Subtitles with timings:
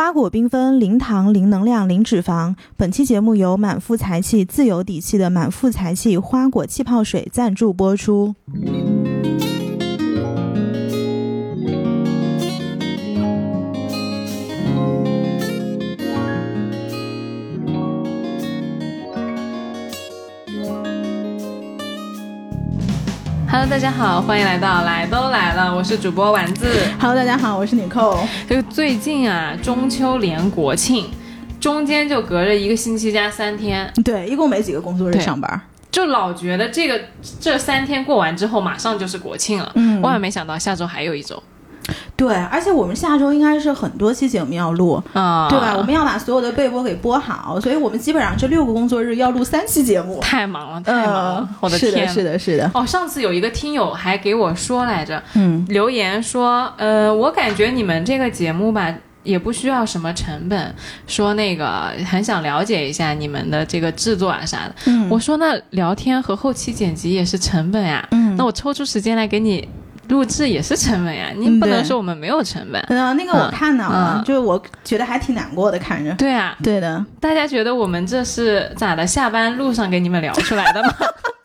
[0.00, 2.56] 花果缤纷，零糖、零能量、零脂肪。
[2.74, 8.34] 本期节目由满腹财气、自有底气的满腹财气花果气泡水赞助播出。
[23.52, 26.70] Hello，大家好，欢迎来到来都来了，我是主播丸子。
[27.00, 28.16] Hello，大家好，我是纽扣。
[28.48, 31.10] 就是最近啊，中秋连国庆，
[31.58, 35.60] 中间就隔着一个星期加三天，对，一共没几个工作日对上班。
[35.90, 37.00] 就老觉得这个
[37.40, 39.72] 这三天过完之后，马上就是国庆了。
[39.74, 41.42] 嗯万万没想到下周还有一周
[42.16, 45.74] 对，而且我们下周应该是很多期节目要录，啊，对吧？
[45.76, 50.18] 我们要把所有的备播给播好，所以我们基本上这六个工作日要录三期节目。
[50.20, 51.90] 太忙了，太忙了，我的天！
[51.90, 52.70] 是的，是的，是的。
[52.74, 60.74] 哦，上次有一个听友还给我说来着，嗯，留言说，呃，我感觉你们这个节目吧，也不需要什么成本，
[61.06, 64.74] 说那个很想了解一下你们的这个制作啊啥的。
[64.86, 69.68] 嗯我说那聊天和后期剪辑也是成本呀，嗯那我抽出时间来给你
[70.10, 72.84] 录制也是成本呀，你嗯不能说我们没有成本。
[72.88, 76.12] 嗯，那个我嗯看到了，嗯就是我觉得还挺难过的，看着。
[76.14, 79.06] 对啊，对的，大家觉得我们这是咋的？
[79.06, 80.92] 下班路上给你们聊出来的吗？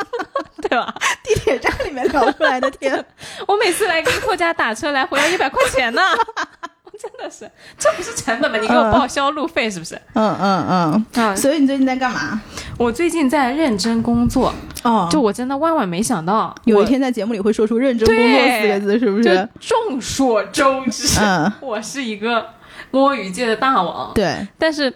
[0.62, 0.94] 对吧？
[1.24, 3.04] 地铁站里面聊出来的天。
[3.48, 6.02] 我每次来给破家打车来回要一百块钱呢，
[7.02, 8.58] 真的是，这不是成本吗？
[8.58, 9.96] 你给我报销路费是不是？
[10.14, 12.42] 嗯嗯啊嗯。，所以你最近在干嘛？
[12.78, 19.22] 我最近在认真工作，哦就我真的万万没想到，有一天在节目里会说出“认真工作”四个字，是不？
[19.22, 22.46] 就是众所周知，嗯，我是一个
[22.92, 24.14] 摸鱼界的大王。
[24.14, 24.94] 对，但是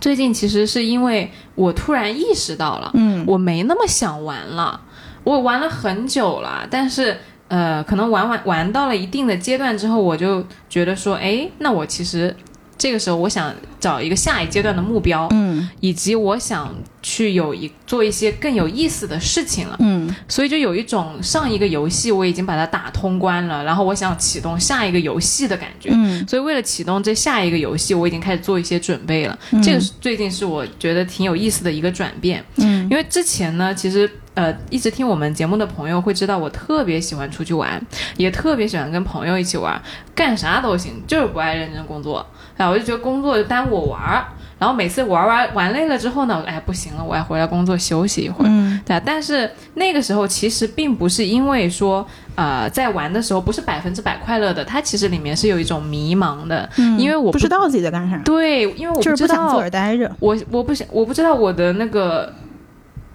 [0.00, 4.80] 最近其实是因为我突然意识到了，嗯我没那么想玩了，
[5.24, 7.18] 我玩了很久了，但是。
[7.50, 12.34] 呃，可能玩玩玩到了一定的阶段之后，我就觉得说，哎，那我其实
[12.80, 19.76] 这个时候我想找一个下一阶段的目标，嗯以及我想去有一做一些更有意思的事情了。
[19.80, 25.90] 嗯所以就有一种上一个游戏我已经把它打通关了，然后我想启动下一个游戏的感觉。
[25.92, 29.38] 嗯所以为了启动这下一个游戏，我已经开始做一些准备了。
[29.62, 32.42] 这个是最近是我觉得挺有意思的一个转变。
[32.56, 37.78] 嗯因为之前呢，其实呃一直听我们节目的朋友会知道，我特别喜欢出去玩，
[38.16, 39.80] 也特别喜欢跟朋友一起玩，
[40.14, 42.26] 干啥都行，就是不爱认真工作。
[42.60, 44.24] 哎，我就觉得工作就耽误我玩儿。
[44.58, 48.48] 然后每次玩玩玩累了之后呢，哎不行了，我要回来工作休息一会儿。
[48.48, 60.14] 嗯对啊，但是那个时候其实并不是因为说，呃，在玩的时候不是百分之百快乐的，它其实里面是有一种迷茫的，嗯因为我不知道自己在干啥，对，因为我就是知道不想自个儿待着。
[60.20, 62.30] 我我不想我不知道我的那个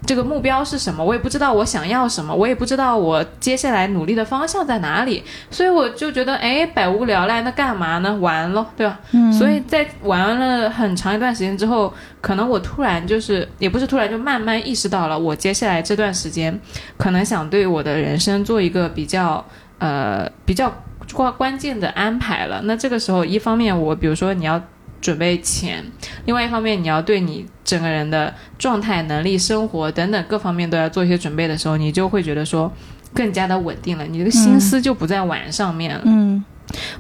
[0.06, 8.16] 这个目标是什么，我也不知道我想要什么，我也不知道我接下来努力的方向在哪里，所以我就觉得哎，百无聊赖，那干嘛呢？
[8.18, 9.00] 玩咯，对吧？
[9.12, 16.58] 嗯所以在玩了很长一段时间之后，可能我突然就是也不是突然，就慢慢意识到了，我接下来这段时间
[16.98, 19.44] 可能想对我的人生做一个比较
[19.80, 20.72] 呃比较
[21.14, 22.62] 关关键的安排了。
[22.64, 24.62] 那这个时候，一方面我比如说你要
[25.06, 25.86] 准备钱，
[26.26, 32.74] 另外一方面你要对你整个人的状态、能力、生活等等各方面都要做一些准备的时候，你就会觉得说
[33.14, 36.02] 更加的稳定了，你这个心思就不在玩上面了。
[36.08, 36.44] 嗯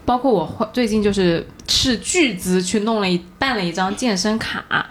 [0.05, 4.85] 包括我花最近就是斥巨资去弄了一办了一张健身卡，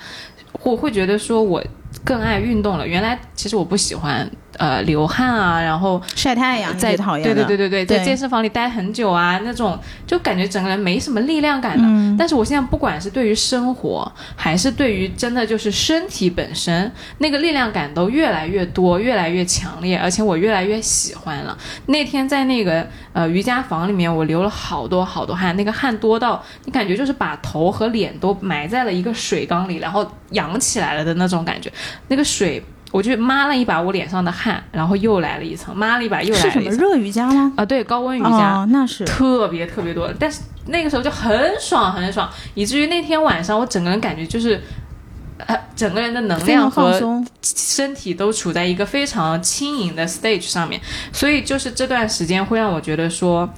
[0.65, 1.63] 我会觉得说我
[2.05, 2.87] 更爱运动了。
[2.87, 7.45] 原来其实我不喜欢呃流汗啊，然后晒太阳，你在讨厌对的。
[7.45, 11.83] 对对对对，在健身房里待很久啊，那种就感觉整个人没什么力量感的。
[11.87, 21.59] 嗯但是我现在不管是对于生活，还是对于真的就是身体本身，那个力量感都越来越多，越来越强烈，而且我越来越喜欢了。
[21.87, 31.72] 那天在那个呃瑜伽房里面，我流了好多好多汗，那个汗多到你感觉就是把头和脸都埋在了一个水缸里，然后扬起来了的那种感觉。
[32.09, 32.62] 那个水，
[32.93, 36.71] 我就抹了一把我脸上的汗，然后又来了一层，抹了一把又来是什么。
[36.71, 37.53] 热瑜伽吗？
[37.56, 38.59] 啊，对，高温瑜伽。
[38.59, 44.62] 哦，那是特别特别多，但是那个时候就很爽很爽，以至于那天晚上我整个人感觉就是，
[45.38, 47.25] 呃，整个人的能量和。
[47.43, 50.81] 身体都处在一个非常轻盈的 stage 上面，
[51.12, 53.49] 所以就是这段时间会让我觉得说，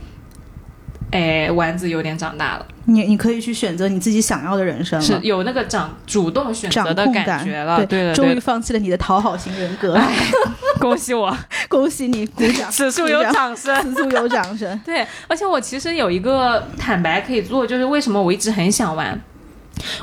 [1.13, 9.99] 哎，丸子有点长大了，你你可以去选择你自己想要的人生了，是有那个掌主动选择的感觉了，对对对，终于，放弃了你的讨好型人格，
[10.81, 11.37] 恭喜我，
[11.69, 13.81] 恭喜你，鼓掌， 此处有，掌声。
[13.83, 14.79] 此处有掌声。
[14.85, 19.19] 对，而且我其实有一个坦白可以做，就是为什么我一直很想玩，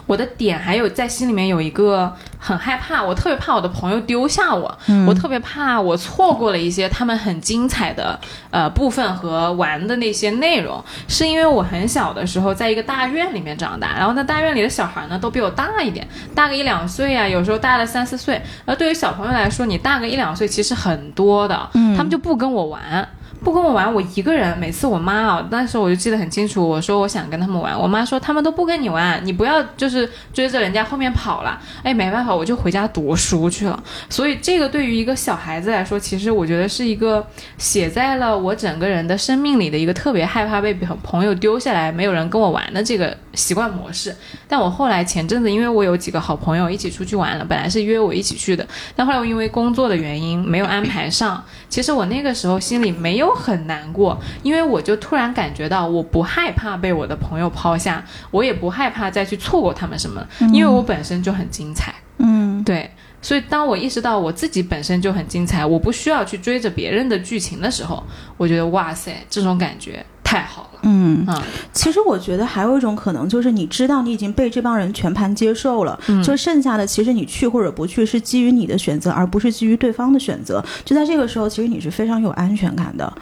[0.06, 5.06] 我的点还有在心里面有一个很害怕，我特别怕我的朋友丢下我，嗯。
[5.06, 8.20] 我特别怕我错过了一些他们很精彩的
[8.52, 23.08] 呃部分和玩的那些内容，是因为我很小的时候在一个大院里面长大，然后那大院里的小孩呢都比我大一点，大个一两岁啊，有时候大了三四岁，而对于小朋友来说，你大个一两岁其实很多的，他们就不跟我玩。
[23.44, 24.58] 不跟我玩，我一个人。
[24.58, 31.60] 每次我妈啊，那时候我就记得很清楚，我说我想跟他们玩，我妈说他们都不跟你玩，你不要就是追着人家后面跑了。
[31.84, 33.84] 哎，没办法，我就回家读书去了。
[34.10, 37.26] 所以这个对于一个小孩子来说，其实我觉得是一个
[37.58, 40.74] 写在了我整个人的生命里的一个特别害怕被
[41.04, 44.16] 朋友丢下来，没有人跟我玩的这个习惯模式。
[44.48, 48.66] 但我后来前阵子，因为我有几个好朋友一起出去玩了，本来是约我一起去的，
[48.96, 51.44] 但后来我因为工作的原因没有安排上。
[51.74, 60.24] 其实我那个时候心里没有很难过，因为我就突然感觉到我不害怕被我的朋友抛下，我也不害怕再去错过他们什么，
[60.54, 61.92] 因为我本身就很精彩。
[62.20, 62.92] 嗯，对，
[63.24, 68.04] 所以当我意识到我自己本身就很精彩，我不需要去追着别人的剧情的时候，
[68.38, 70.80] 我觉得哇塞，这种感觉太好了。
[70.82, 71.42] 嗯啊，
[71.72, 80.64] 其实我觉得还有一种可能，就是你知道你已经被这帮人全盘接受了，嗯就剩下的其实你去或者不去是基于你的选择，而不是基于对方的选择。
[80.84, 83.14] 就在这个时候，其实你是非常有安全感的。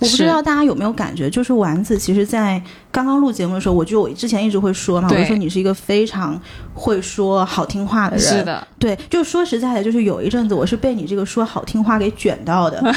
[0.00, 2.60] 我不知道大家有没有感觉，就是丸子，其实，在
[2.90, 6.38] 刚刚录节目的时候，我就我之前一直会说嘛，我就说你是一个非常
[6.74, 8.26] 会说好听话的人。
[8.26, 12.82] 是的，对，就说实在的，就是有一阵子我是被你这个说好听话给卷到的，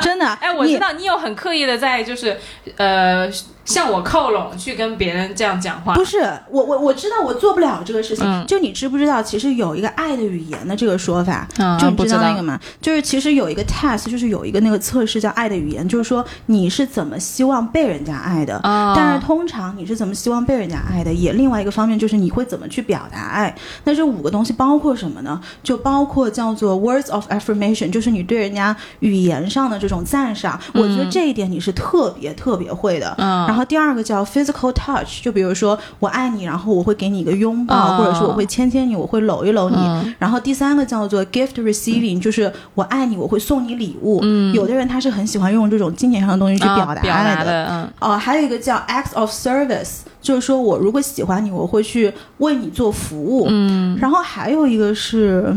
[0.00, 0.26] 真的。
[0.40, 2.38] 哎，我知道你有很刻意的在就是
[2.76, 3.28] 呃
[3.66, 5.94] 向我靠拢，去跟别人这样讲话。
[5.94, 6.20] 不是
[6.50, 8.24] 我我我知道我做不了这个事情。
[8.24, 12.58] 嗯就你知不知道，其实有一个爱的语言的这个说法，嗯就你知道那个吗？
[12.80, 18.60] 就是其实有一个 test，就是有一个那个测试叫爱的语言，就是说你是怎么希望被人家爱的。
[18.62, 23.52] 啊，但是通常你是怎么希望被人家爱的，也另外一个方面就是你会怎么去表达爱。
[23.82, 25.40] 那这五个东西包括什么呢？
[25.64, 30.60] 就包括叫做 words of affirmation，就是你对人家语言上的这种赞赏。
[30.74, 33.12] 我觉得这一点你是特别特别会的。
[33.18, 39.76] 嗯然后第二个叫 physical touch，就比如说我爱你，然后我会给你一个拥抱，啊或者说我会牵牵你，我会搂一搂你。
[39.76, 44.20] 嗯然后第三个叫做 gift receiving，就是我爱你，我会送你礼物。
[44.22, 53.46] 嗯，有的人他是很喜欢用这种金钱上的东西去啊表达表爱达的，嗯哦，还有一个叫 acts of service，就是说我如果喜欢你，我会去为你做服务。
[53.48, 55.54] 嗯然后还有一个是，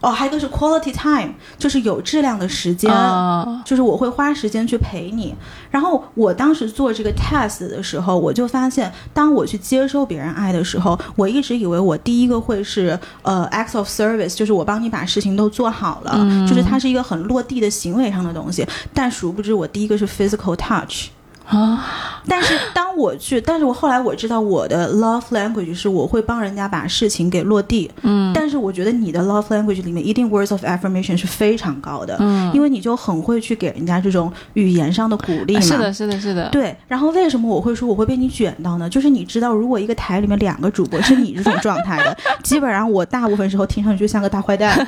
[0.00, 2.92] 哦，还有一个是 quality time，就是有质量的时间。
[2.92, 5.34] 啊就是我会花时间去陪你，
[5.70, 16.14] 然后我当时做这个 test 的时候，我就发现，当我去接收别人爱的时候，我一直以为我第一个会是呃 acts of service，就是我帮你把事情都做好了，
[16.46, 21.08] 就是它是一个很落地的行为上的东西，但殊不知我第一个是 physical touch。
[21.48, 35.60] 啊，但是当我去，但是我后来我知道我的 love language 是我会帮人家把事情给落地，嗯但是我觉得你的 love language 里面一定 words of affirmation 是非常高的，嗯，因为你就很会去给人家这种语言上的鼓励嘛。
[35.62, 38.86] 是的，是的，是的，对，然后为什么我会说我会被你卷到呢？
[38.90, 42.14] 就是你知道，如果一个台里面两个主播是你这种状态的，
[42.44, 44.86] 基本上我大部分时候听上去就像个大坏蛋，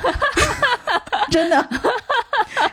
[1.31, 1.67] 真的，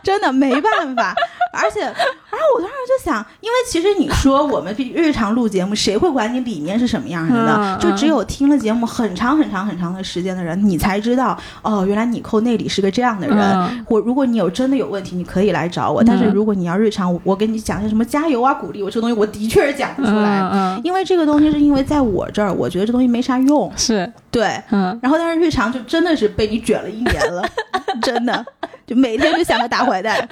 [0.03, 1.15] 真的没办法。
[1.53, 1.91] 而且，
[2.29, 13.37] 然后我当时就想，因为其实你说我们日常录节目，谁会管你里面是什么样的就只有听了节目很长很长很长的时间的人，你才知道哦，原来你扣内里是个这样的人。
[13.37, 16.03] 嗯我如果你有真的有问题，你可以来找我。
[16.03, 20.79] 但是如果你要日常，我给你讲些什么加油啊、鼓励我这个东西，我的确是讲不出来。
[20.83, 24.61] 因为这个东西是因为在我这儿，我觉得这东西没啥用，是，对。
[24.71, 24.97] 嗯。
[25.01, 27.47] 然后但是日常就真的是被你卷了一年了，
[28.01, 28.45] 真的，
[28.85, 30.27] 就每天就像个大坏蛋，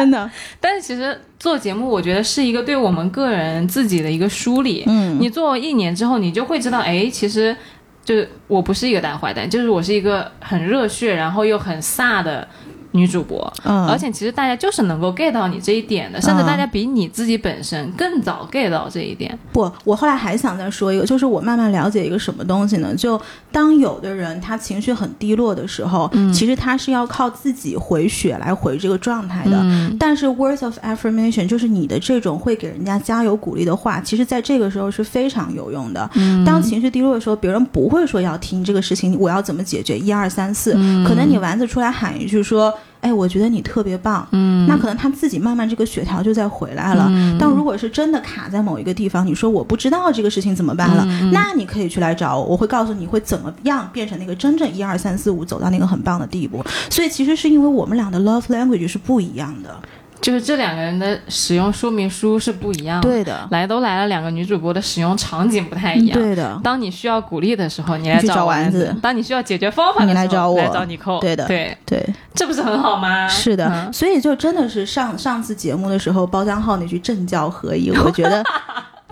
[0.00, 0.30] 真的。
[0.60, 4.84] 但是其实做节目，我觉得是一个对我们个人自己的一个梳理。
[4.86, 7.56] 嗯你做一年之后，你就会知道，哎，其实
[8.04, 12.46] 就是我不是一个大坏蛋，就是我是一个很热血，然后又很飒的
[12.92, 13.52] 女主播。
[13.64, 19.38] 嗯，而且其实大家就是能够 get 到你这一点的，甚至大家比你自己本身更早 get 到这一点。
[19.52, 22.94] 不，我后来还想再说一个，就是我慢慢了解一个什么东西呢？
[22.94, 29.56] 就当有的人他情绪很低落的时候，其实他是要靠自己回血来回这个状态的。
[29.62, 36.08] 嗯但是 words of affirmation 就是你的这种会给人家加油鼓励的话，其实在这个时候是非常有用的。
[36.14, 39.98] 嗯当情绪低落的时候，别人不会说要听这个事情，我要怎么解决？
[39.98, 42.72] 一二三四，嗯可能你丸子出来喊一句说。
[43.06, 47.06] 哎，我觉得你特别棒，嗯，那可能他自己慢慢这个血条就再回来了。
[47.08, 56.64] 嗯但如果是真的卡在某一个地方，你说我不知道这个事情怎么办了，嗯那你可以去来找我，我会告诉你会怎么样变成那个真正一二三四五走到那个很棒的地步。
[56.90, 59.80] 所以其实是因为我们俩的 love language 是不一样的。
[60.20, 63.08] 就是这两个人的使用说明书是不一样的。
[63.08, 66.18] 对的，来都来了，两个女主播的使用场景不太一样。
[66.18, 71.20] 对的，当你需要鼓励的时候，你来找丸丸子当你需要解决方法的时候，你来找我来找你扣。
[71.20, 72.04] 对的对，对，
[72.34, 73.28] 这不是很好吗？
[73.28, 78.42] 是的，嗯所以就真的是上上次节目的时候，包江浩那句政教合一，我觉得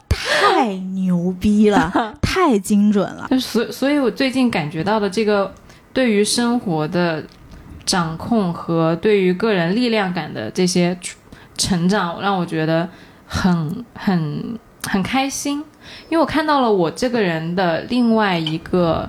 [0.09, 1.93] 太牛逼了，
[2.23, 3.27] 太精准了。
[3.31, 5.53] 就所所以，我最近感觉到的这个
[5.93, 7.23] 对于生活的
[7.85, 10.97] 掌控和对于个人力量感的这些
[11.57, 12.89] 成长，让我觉得
[13.27, 15.59] 很很很开心，
[16.09, 19.09] 因为我看到了我这个人的另外一个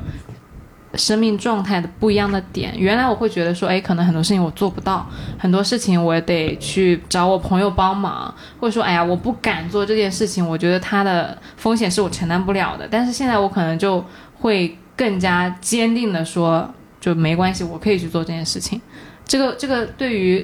[0.93, 2.73] 生命状态的不一样的点。
[2.77, 5.05] 原来我会觉得说，哎，可能很多事情我做不到，
[5.37, 12.87] 很多事情我得去找我朋友帮忙，或者说，哎呀，我不敢做这件事情，我觉得它的风险是我承担不了的。
[12.89, 14.03] 但是现在我可能就
[14.39, 16.73] 会更加坚定的说，
[17.05, 18.81] 就没关系，我可以去做这件事情。
[19.27, 20.43] 这个这个对于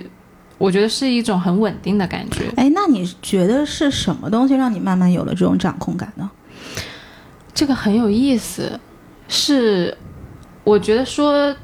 [0.60, 2.44] 我觉得是一种很稳定的感觉。
[2.56, 6.30] 哎，那你觉得是什么东西让你慢慢有了这种掌控感呢？
[7.52, 8.80] 这个很有意思，
[9.28, 9.98] 是
[10.64, 11.56] 我觉得说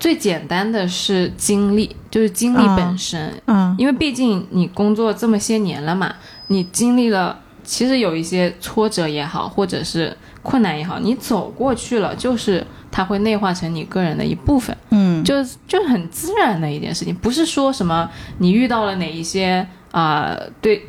[0.00, 6.12] 最简单的是经历，就是经历嗯本身，嗯因为毕竟你工作这么些年了嘛，
[6.48, 14.76] 你经历了，其实有一些挫折也好，或者是困难也好，你走过去了，就是它会内化成你个人的一部分。
[14.90, 15.34] 嗯，就
[15.66, 20.86] 就很自然的一件事情，不是说什么你遇到了哪一些啊、对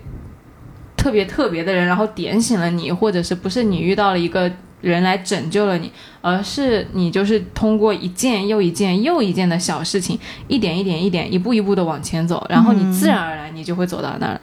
[0.97, 5.91] 特别特别的人，然后点醒了你，或者是不是你遇到了一个人来拯救了你，
[6.21, 10.17] 而是你就是通过一件又一件又一件的小事情，
[10.47, 14.41] 一点一点一点一步一步的往前走，然后你自然而然你就会走到那儿。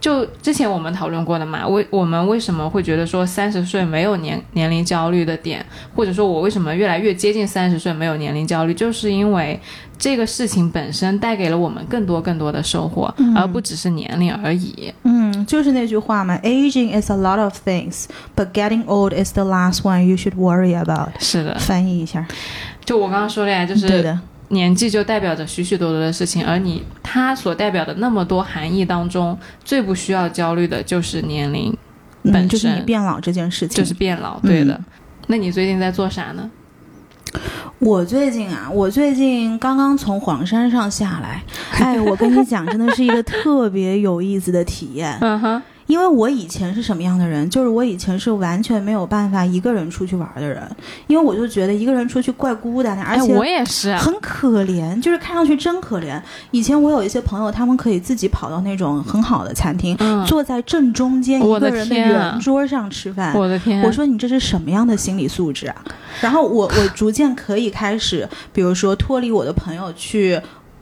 [0.00, 5.64] 就之前我们讨论过的嘛，为我们为什么会觉得说三十岁没有年年龄焦虑的点，
[5.94, 9.58] 或者说我为什么越来越接近三十岁没有年龄焦虑，就是因为
[9.98, 14.92] 这个事情本身带给了我们更多更多的收获，而不只是年龄而已。
[15.02, 18.04] 嗯，就是那句话嘛，aging is a lot of things,
[18.36, 21.08] but getting old is the last one you should worry about。
[21.18, 22.24] 是的，翻译一下，
[22.84, 24.16] 就我刚刚说的呀，就是对的，
[24.48, 31.76] 年纪就代表着许许多多的事情，而你它所代表的那么多含义当中，最不需要焦虑的就是年龄，
[32.22, 34.38] 嗯，本就是你身变老这件事情，就是变老。
[34.40, 34.80] 对的，
[35.26, 36.50] 那你最近在做啥呢？
[37.78, 41.42] 我最近啊，我最近刚刚从黄山上下来，
[41.78, 45.16] 哎，我跟你讲，真的是一个特别有意思的体验。
[45.20, 50.62] 嗯哼，因为我以前是什么样的人，就是我以前是完全没有办法一个人出去玩的人，
[51.08, 56.20] 因为我就觉得一个人出去怪孤单的，而哎，且我也是，很可怜，就是看上去真可怜。
[56.50, 63.34] 以前我有一些朋友，他们可以自己跑到那种很好的餐厅，嗯，坐在正中间一个人的圆桌上吃饭。
[63.34, 65.76] 我的天，我说你这是什么样的心理素质啊？
[66.20, 70.38] 然后我我逐渐可以开始，比如说脱离我的朋友去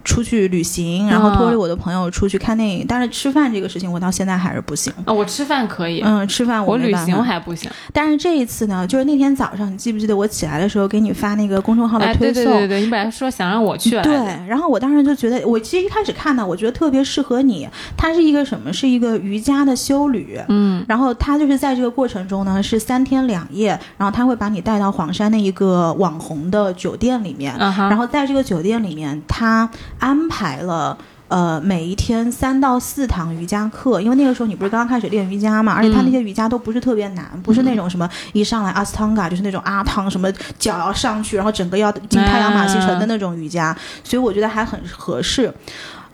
[0.06, 2.84] 出去旅行，然后拖着我的朋友出去看电影。
[2.88, 4.92] 但是吃饭这个事情，我到现在还是不行。
[5.04, 7.68] 啊，我吃饭可以，嗯，吃饭我旅行还不行。
[7.92, 12.44] 但是这一次呢，就是那天早上，你记不记得我起来的时候给你发那个公众号的哎，推送？
[12.44, 14.14] 对对对对，你本来说想让我去来对，，
[14.46, 17.68] 然后我当时就觉得，我其实一开始看到，我觉得特别适合你。
[17.96, 18.72] 它是一个什么？
[18.72, 20.38] 是一个瑜伽的修旅。
[20.48, 29.68] 嗯，然后他就是在这个过程中呢，是三天两夜，然后他会把你带到黄山的一个网红的酒店里面，然后在这个酒店里面，他
[29.99, 30.97] 安排了。
[31.29, 45.53] 呃，每一天三到四堂瑜伽课，因为那个时候你不是刚刚开始练瑜伽嘛，而且他那些瑜伽都不是特别难，不是那种什么一上来阿斯汤嘎就是那种阿汤什么脚要上去，然后整个要进太阳马戏团的那种瑜伽，所以我觉得还很合适。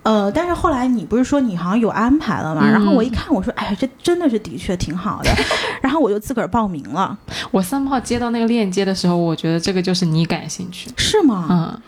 [0.03, 2.63] 呃，但是后来你不是说你好像有安排了嘛？
[2.65, 5.31] 嗯然后我一看，我说，哎，这真的是的确挺好的，
[5.83, 7.15] 然后我就自个儿报名了，
[7.51, 10.91] 我三炮接到那个链接的时候，我觉得这个就是你感兴趣。
[10.97, 11.47] 是吗？
[11.51, 11.83] 嗯，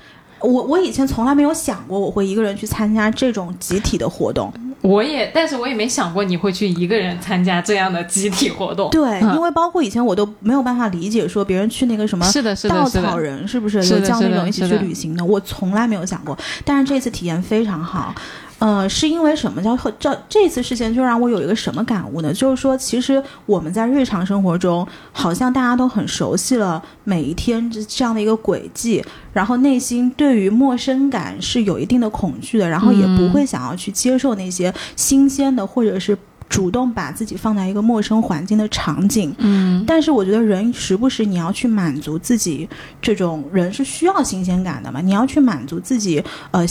[0.44, 4.52] 我我以前从来没有想过我会一个人去参加这种集体的活动。
[4.82, 8.90] 我也，但是我也没想过你会去一个人参加这样的集体活动。
[8.90, 15.24] 对，嗯因为包括以前我都没有办法理解，说别人去那个什么是的，是稻草，人是不是有叫那种一起去旅行的？
[15.24, 16.36] 我从来没有想过，
[16.66, 18.14] 但是这次体验非常好。
[18.64, 22.32] 呃，是因为什么叫这这次事件就让我有一个什么感悟呢？
[22.32, 29.04] 就是说，其实我们在日常生活中，好像大家都很熟悉了每一天这这样的一个轨迹，
[29.34, 36.16] 然后内心对于陌生感是有一定的恐惧的，然后也不会想要去接受那些新鲜的，或者是
[36.48, 39.34] 主动把自己放在一个陌生环境的场景。
[39.40, 42.66] 嗯，但是我觉得人时不时你要去满足自己，
[43.02, 45.02] 这种人是需要新鲜感的嘛？
[45.02, 46.64] 你要去满足自己，呃，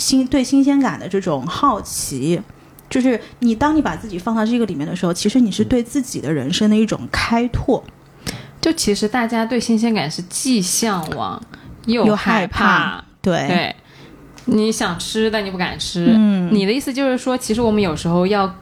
[0.00, 2.40] 新对新鲜感的这种好奇。
[2.88, 7.84] 就是你，当你把自己放到这个里面的时候，其实你是对自己的人生的一种开拓。
[8.60, 11.40] 就其实大家对新鲜感是既向往
[11.86, 13.76] 又害怕对，对，
[14.46, 16.12] 你想吃但你不敢吃。
[16.16, 18.52] 嗯你的意思就是说，其实我们有时候要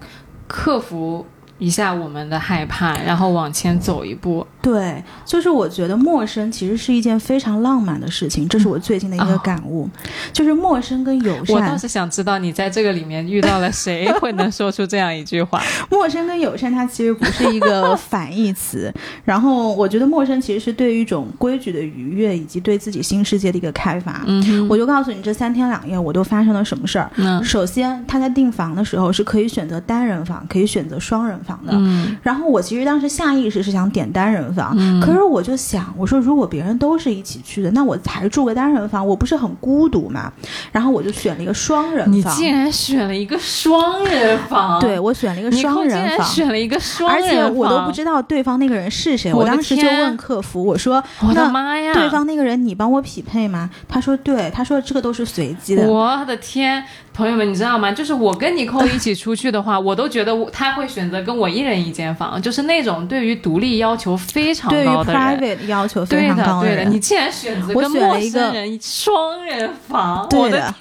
[0.47, 1.27] 克服
[1.59, 4.47] 一下我们的害怕，然后往前走一步。
[4.61, 9.89] 对，就是我觉得陌生其实是一件非常浪漫的事情，这是我最近的一个哦感悟，
[10.33, 15.63] 就是陌生跟友善，我倒是想知道你在这个里面遇到了谁 会能说出这样一句话。
[15.91, 18.93] 陌生跟友善它其实不是一个 反义词。
[19.25, 24.23] 然后我觉得陌生其实是对于一种规矩的愉悦，以及对自己新世界的一个开发。
[24.27, 27.11] 嗯，我就告诉你，这三天两夜我都发生了什么事儿。
[27.17, 31.73] 嗯首先，他在订房的时候是可以选择单人房，可以选择双人房的。
[31.75, 40.33] 嗯然后我其实当时下意识是想点单人房，嗯可是我就想，我说如果别人都是一起去的，那我才住个单人房，我不是很孤独嘛？
[40.73, 42.13] 然后我就选了一个双人房。
[42.13, 46.27] 你竟然选了一个双人房， 对，我选了一个你双人房。
[46.27, 51.93] 选了一个双而人房，且我都不知道对方那个人是谁，我我当时就问客服，我说：“我的妈呀！
[51.95, 56.85] 对方那个人你帮我匹配吗？”他说：“对。”他说：“这个都是随机的。”我的天，
[57.19, 57.91] 朋友们，你知道吗？
[57.91, 65.21] 就是我跟尼寇一起出去的话， 我都觉得我他会选择跟我一人一间房，就是那种对于独立要求非常高的人。
[65.21, 70.75] private 要求非对常高的，对的，人，你竟然选择跟陌生人双人房，对我的的。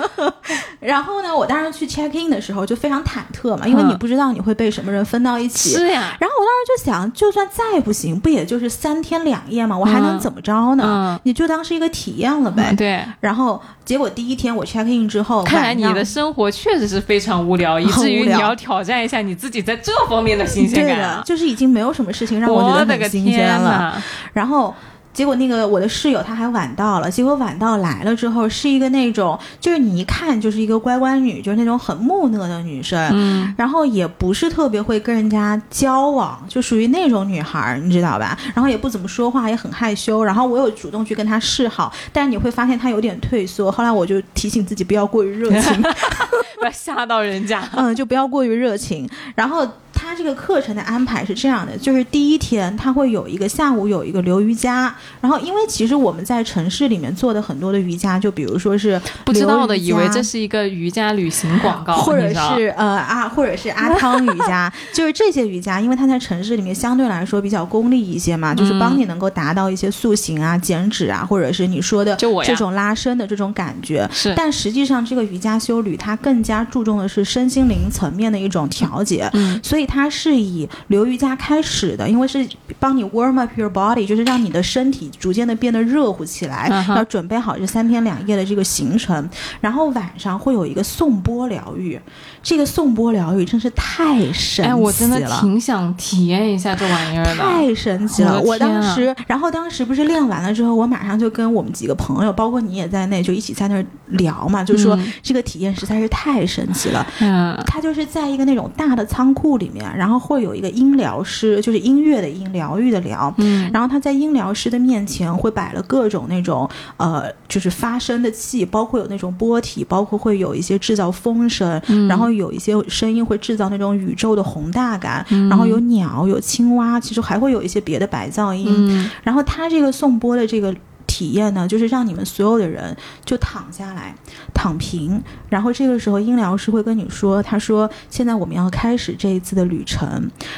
[0.80, 5.70] 然后呢，我当时去 check in 的时候就非常忐忑嘛，因为嗯你不知道你会被什么人分到一起。
[5.70, 9.78] 是呀，然后我当时就想，就算再不行，不也就是三天两夜嘛？
[9.78, 10.84] 我还能嗯怎么着呢？
[10.84, 12.68] 嗯你就当是一个体验了呗。
[12.70, 13.04] 嗯对。
[13.20, 21.18] 然后结果第一天我 check in 之后，看来你的生活确实是非常无聊，以至于你要挑战一下你自己在这方面的新鲜感啊。
[21.18, 24.02] 的，就是已经没有什么事情让我觉得很新鲜了。
[24.32, 24.74] 然后
[25.12, 32.98] 结果那个我的室友她还晚到了，结果晚到来了之后是一个那种，就是你一看就是一个乖乖女，就是那种很木讷的女生。
[33.12, 38.38] 嗯，然后也不是特别会跟人家交往，就属于那种女孩儿，你知道吧？
[38.54, 40.24] 然后也不怎么说话，也很害羞。
[40.24, 43.70] 然后我有主动去跟她示好，但是你会发现她有点退缩。
[43.70, 45.82] 后来我就提醒自己不要过于热情，
[46.58, 47.62] 不要吓到人家。
[47.74, 49.08] 嗯，就不要过于热情。
[49.34, 74.08] 然后他这个课程的安排是这样的，就是第一天他会有一个下午有一个流瑜伽，然后因为其实我们在城市里面做的很多的瑜伽，就比如说是不知道的以为这是一个瑜伽旅行广告，或者是呃啊，或者是阿汤瑜伽， 就是这些瑜伽，因为它在城市里面相对来说比较功利一些嘛，就是帮你能够达到一些塑形啊、减脂啊，或者是你说的这种拉伸的这种感觉。
[74.12, 74.32] 是。
[74.36, 79.58] 但实际上，这个瑜伽修旅它更加注重的是身心灵层面的一种调节，嗯。
[79.62, 82.46] 所以它是以流瑜伽开始的，因为是
[82.78, 89.28] 帮你 warm up your body，就是让你的身体逐渐的变得热乎起来，要准备好这三天两夜的这个行程。
[89.60, 92.00] 然后晚上会有一个颂钵疗愈，
[92.42, 94.68] 这个颂钵疗愈真是太神奇了。
[94.68, 97.36] 哎，我真的挺想体验一下这玩意儿的。
[97.36, 98.40] 太神奇了！
[98.40, 107.06] 我当时，然后当时不是练完了之后，我马上就跟我们几个朋友，包括你也在内，就一起在那儿聊嘛，就说嗯这个体验实在是太神奇了。
[107.20, 113.32] 嗯他就是在一个那种大的仓库里面，然后会有一个音疗师，就是音乐的音，疗愈的疗。
[113.38, 122.08] 嗯然后他在音疗师的面前会摆了各种那种呃，就是发声的器，包括有那种波体，包括会有一些制造风声，嗯。
[122.08, 125.48] 然后有一些声音会制造那种宇宙的宏大感，嗯。
[125.48, 128.66] 然后有鸟，有青蛙，其实还会有一些别的白噪音。
[128.68, 129.10] 嗯。
[129.22, 130.74] 然后他这个颂钵的这个
[131.12, 134.14] 体验呢，就是让你们所有的人就躺下来，
[134.54, 140.08] 躺平，然后这个时候音疗师会跟你说，他说现在我们要开始这一次的旅程，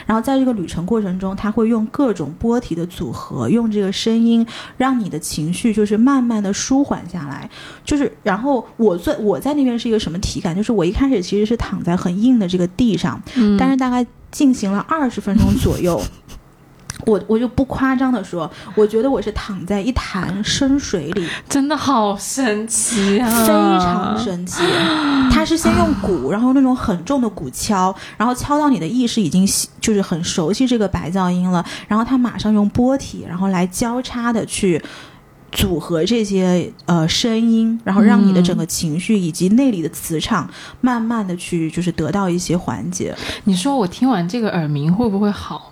[0.07, 7.51] 然后在这个旅程过程中，他会用各种波体的组合，用这个声音让你的情绪就是慢慢的舒缓下来，
[7.85, 13.21] 就是然后我在我在那边是一个什么体感，就是我一开始其实是躺在很硬的这个地上，
[13.59, 16.01] 但是大概进行了二十分钟左右。
[17.07, 23.29] 我我就不夸张的说，我觉得我是躺在一潭深水里，真的好神奇啊！
[23.29, 24.63] 非常神奇。
[25.31, 29.47] 他是先用鼓，然后那种很重的鼓敲，然后敲到你的意识已经
[29.81, 34.83] 就是很熟悉这个白噪音了，然后他马上用波体，然后来交叉的去。
[35.53, 43.15] 组合这些呃声音，然后让你的整个情绪以及内里的磁场慢慢的去就是得到一些缓解。
[43.45, 45.71] 你说我听完这个耳鸣会不会好？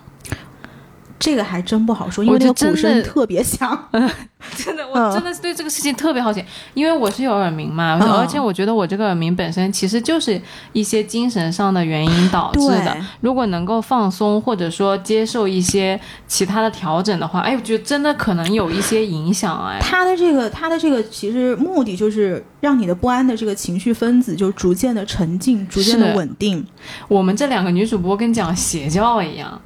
[1.23, 3.87] 这个还真不好说，因为我那个真的鼓声特别响。
[4.57, 10.39] 真的，嗯我真的是对这个事情特别好奇，因为我是有耳鸣嘛，嗯而且我觉得我这个耳鸣本身其实就是
[10.73, 12.97] 一些精神上的原因导致的。
[13.21, 19.65] 如果能够放松，或者说接受一些其他的调整的话，哎，我觉得真的可能有一些影响。
[19.65, 26.65] 哎，他的这个，他的这个其实目的就是让你的不安的这个情绪分子就逐渐的沉静，逐渐的稳定。
[27.07, 29.61] 我们这两个女主播跟讲邪教一样，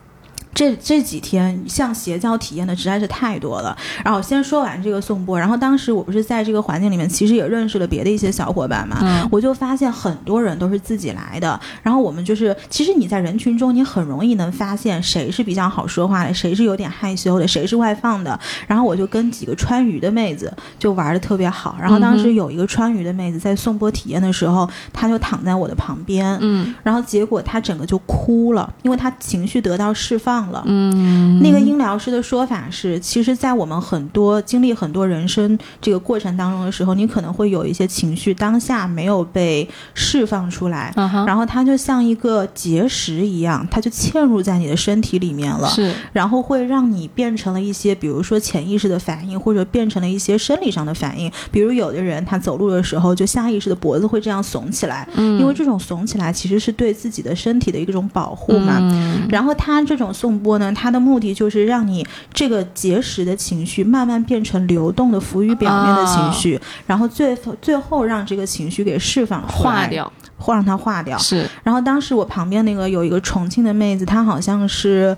[0.58, 3.78] 这这几天像邪教体验的实在是太多了。
[4.04, 11.60] 然后先说完这个颂钵，然后当时我不是在这个环境里面，其实也认识了别的一些小伙伴嘛，嗯我就发现很多人都是自己来的。
[11.84, 18.40] 然后我们就是，其实你在人群中，你很容易能发现谁是比较好说话的，谁是有点害羞的，谁是外放的。
[18.66, 21.78] 然后我就跟几个川渝的妹子就玩的特别好。
[21.80, 30.64] 然后当时有一个川渝的妹子在颂钵体验的时候，她就躺在我的旁边，嗯然后结果她整个就哭了，因为她情绪得到释放了。
[30.66, 40.94] 嗯，那个音疗师的说法是，其实，在我们很多经历很多人生这个过程当中的时候，你可能会有一些情绪当下没有被释放出来，
[41.26, 45.68] 然后它就像一个结石一样，它就嵌入在你的身体里面了。
[45.70, 51.32] 是然后会让你变成了一些，比如说潜意识的反应，或者变成了一些生理上的反应。
[51.52, 58.78] 比如有的人他走路的时候，就下意识的脖子会这样耸起来，嗯因为这种耸起来其实是对自己的身体的一种保护嘛。
[58.80, 71.18] 嗯然后他这种颂钵呢，它的目的就是让你这个结石的情绪慢慢变成流动的浮于表面的情绪，然后最后最后让这个情绪给释放，化，掉或让它化掉。
[71.18, 75.16] 是然后当时我旁边那个有一个重庆的妹子，她好像是。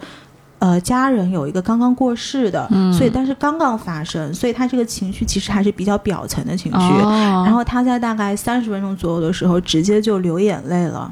[0.62, 6.78] 呃，家人有一个刚刚过世的，嗯所以但是刚刚发生，所以她这个情绪其实还是比较表层的情绪。
[7.02, 11.10] 哦，然后她在大概三十分钟左右的时候，直接就流眼泪了。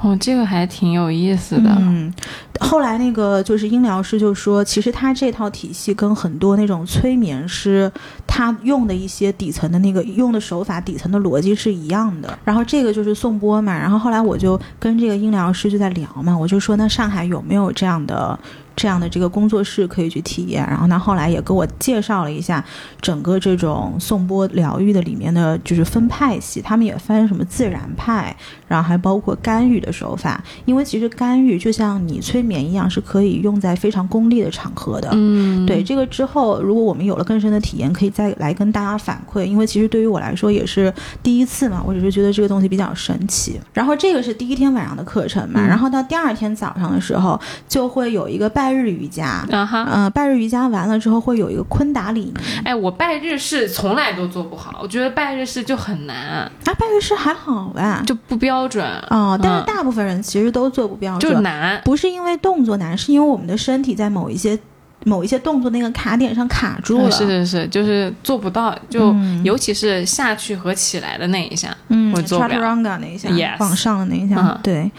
[0.00, 2.12] 哦，这个还挺有意思的，嗯，
[2.60, 7.90] 后来那个就是音疗师就说，其实他这套体系跟很多那种催眠师
[8.26, 12.38] 他用的一些底层的那个用的手法、底层的逻辑是一样的。
[12.44, 13.72] 然后这个就是颂钵嘛。
[13.78, 18.38] 然后后来我就跟这个音疗师就在聊嘛，我就说那上海有没有这样的？
[18.74, 22.64] 这样的这个工作室可以去体验，然后他后来也给我介绍了一下
[23.00, 28.34] 整个这种颂钵疗愈的里面的就是分派系，他们也分什么自然派，
[28.66, 35.08] 然后还包括干预的手法，因为其实干预就像你催眠一样，是可以用在非常功利的场合的。
[35.12, 39.44] 嗯，对这个之后，如果我们有了更深的体验，可以再来跟大家反馈。
[39.44, 43.60] 因为其实对于我来说也是第一次嘛，我只是觉得这个东西比较神奇。
[43.72, 49.44] 然后这个是第一天晚上的课程嘛，嗯然后到第二天早上的时候，就会有一个拜日瑜伽。
[49.50, 52.34] 嗯拜日瑜伽完了之后，会有一个昆达里尼。
[52.64, 58.04] 哎，我拜日式从来都做不好，我觉得拜日式就很难，啊，拜日式还好吧？
[58.06, 58.86] 就不标准。
[59.10, 64.56] 哦，但是嗯大部分人其实都做不标准就准，难，不是因为动作难，是因为我们的身体在某一些
[65.04, 67.08] 某一些动作那个卡点上卡住了。
[67.08, 74.90] 嗯是是是，就是做不到，就、嗯尤其是下去和起来的那一下，嗯我做不了那一下 Yes 往上的那一下，嗯对，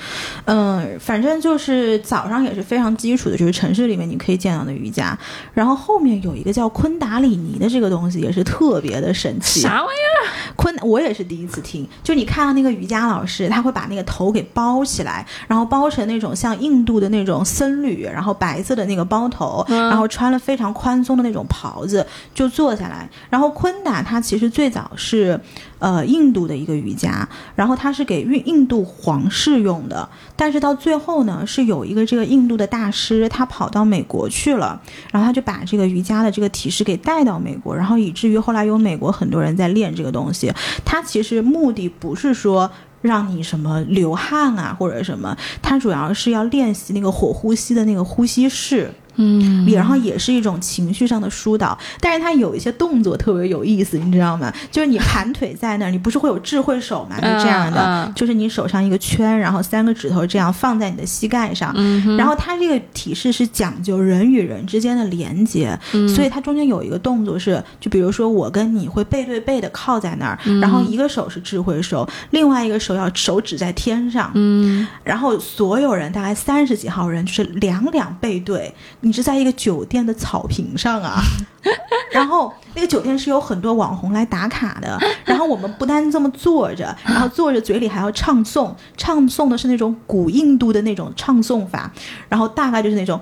[0.45, 5.17] 嗯、反正就是早上也是非常基础的，就是城市里面你可以见到的瑜伽，
[5.53, 9.61] 然后后面有一个叫昆达里尼的这个东西也是特别的神奇。
[9.61, 10.53] 啥玩意儿？
[10.55, 22.03] 昆，我也是第一次听，就你看到那个瑜伽老师，他会把那个头给包起来，然后包成那种像印度的那种僧侣，然后白色的那个包头，嗯然后穿了非常宽松的那种袍子，
[22.33, 23.07] 就坐下来。
[23.29, 25.39] 然后昆达它其实最早是
[25.77, 40.51] 呃印度的一个瑜伽，然后它是给印印度皇室用的，但是到最后呢，是有一个这个印度的大师，他跑到美国去了，然后他就把这个瑜伽的这个体式给带到美国，然后以至于后来有美国很多人在练这个东西。
[40.83, 42.67] 他其实目的不是说。
[43.03, 54.51] 让你什么流汗啊，或者什么，它主要是要练习那个火呼吸的那个呼吸式，嗯，然后也是一种情绪上的疏导，但是它有一些动作特别有意思，你知道吗？
[54.71, 57.15] 就是你盘腿在那儿，你不是会有智慧手嘛？
[57.21, 58.13] 就这样的，嗯嗯。
[58.15, 62.17] 就是你手上一个圈，然后三个指头这样放在你的膝盖上，嗯哼。
[62.17, 66.07] 然后它这个体式是讲究人与人之间的连接，嗯。
[66.09, 70.59] 所以它中间有一个动作是，就比如说我跟你会背对背的靠在那儿，嗯。
[70.59, 74.87] 然后一个手是智慧手，另外一个手要手指在天上，嗯。
[75.03, 78.73] 然后所有人大概三十几号人，就是两两背对，
[79.03, 81.21] 你是在一个酒店的草坪上啊，
[82.11, 91.91] 然后那个酒店是有很多网红来打卡的，然后我们不单这么坐着，然后坐着嘴里还要唱诵，唱诵的是那种古印度的那种唱诵法，
[92.29, 93.19] 然后大概就是那种。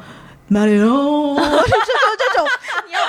[0.48, 1.48] 马里奥，这种
[2.20, 2.46] 这种，
[2.86, 3.00] 你要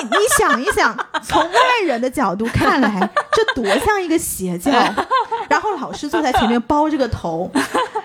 [0.00, 4.72] 你你想一想，从外人的角度看来，这多像一个邪教。
[5.48, 7.48] 然后老师坐在前面包着个头，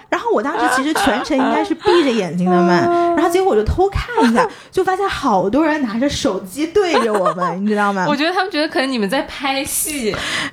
[0.10, 2.80] 然后我当时其实全程应该是闭着眼睛的嘛，
[3.16, 8.06] 然后结果我就偷看一下， 就发现好多人拿着手机对着我们， 你知道吗？
[8.08, 10.12] 我觉得他们觉得可能你们在拍戏，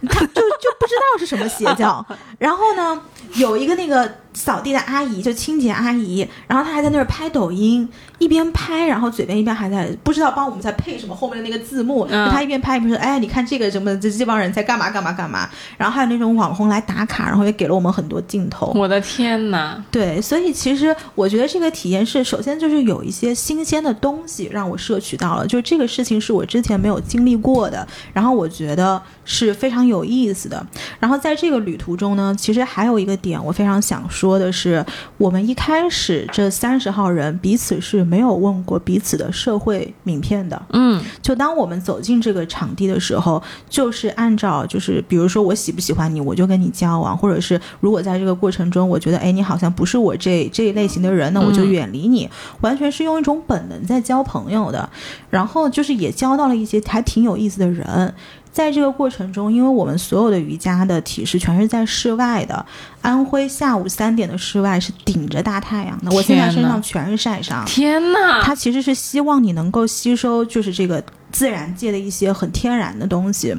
[0.09, 2.05] 他就就不知道是什么邪教。
[2.39, 3.01] 然后呢，
[3.35, 7.87] 有一个那个扫地的阿姨，就清洁阿姨，然后她还在那儿拍抖音，
[8.19, 18.73] 一边拍，然后嘴边一边还在不知道帮我们在配什么后面的那个字幕，嗯她一边拍一边说，哎，你看这个什么，这这帮人在干嘛干嘛干嘛，然后还有那种网红来打卡，然后也给了我们很多镜头。
[18.75, 19.60] 我的天哪！
[19.91, 30.65] 对，所以其实我觉得这个体验是，首先就是有一些新鲜的东西让我摄取到了，就这个事情是我之前没有经历过的，然后我觉得是非常有意思的。
[30.99, 34.85] 然后在这个旅途中呢，其实还有一个点我非常想说的是，
[35.19, 52.29] 我们一开始这三十号人彼此是没有问过彼此的社会名片的，嗯就当我们走进这个场地的时候，就是按照就是比如说我喜不喜欢你，我就跟你交往，或者是如果在这个过程中，我觉得哎你好像不是我这这一类型的人，那我就嗯远离你，
[52.61, 54.89] 完全是用一种本能在交朋友的。
[55.31, 58.15] 然后就是也交到了一些还挺有意思的人。
[58.53, 62.67] 在这个过程中，因为我们所有的瑜伽的体式全是在室外的，
[63.01, 67.65] 安徽下午三点的室外是顶着大太阳的，我现在身上全是晒伤。
[67.65, 68.43] 天呐！
[68.43, 73.57] 它其实是希望你能够吸收，就是这个自然界的一些很天然的东西。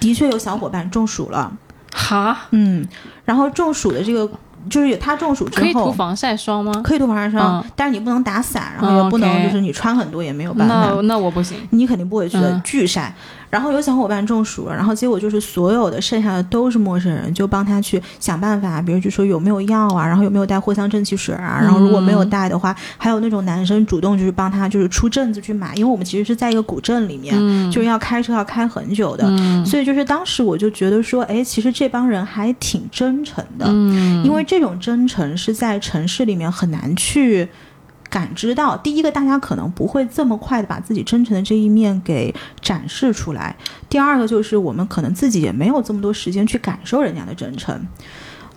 [0.00, 1.56] 的确有小伙伴中暑了，
[1.92, 2.84] 哈，嗯，
[3.24, 4.28] 然后中暑的这个
[4.70, 5.92] 就是他中暑之后可以涂。
[5.92, 6.72] 防晒霜吗？
[6.84, 10.74] 可以涂防晒霜，嗯但是你不能打伞，然后嗯也不能就是你穿很多也没有办法。
[10.74, 11.56] 那那我不行。
[11.70, 13.12] 你肯定不会觉得嗯巨晒。
[13.52, 27.70] 然后有小伙伴中暑了，然后结果就是所有的剩下的都是陌生人，就帮他去想办法，比如就说有没有药啊，然后有没有带藿香正气水啊，然后如果没有带的话，还有那种男生主动就是帮他就是出镇子去买，因为我们其实是在一个古镇里面，嗯。
[27.70, 29.66] 就是要开车要开很久的，嗯。
[29.66, 37.46] 所以就是当时我就觉得说，哎，其实这帮人还挺真诚的，嗯，因为这种真诚是在城市里面很难去
[38.12, 38.76] 感知到。
[38.76, 43.56] 第一个，大家可能不会这么快的把自己真诚的这一面给展示出来；
[43.88, 47.74] 第二个，就是我们可能自己也没有这么多时间去感受人家的真诚。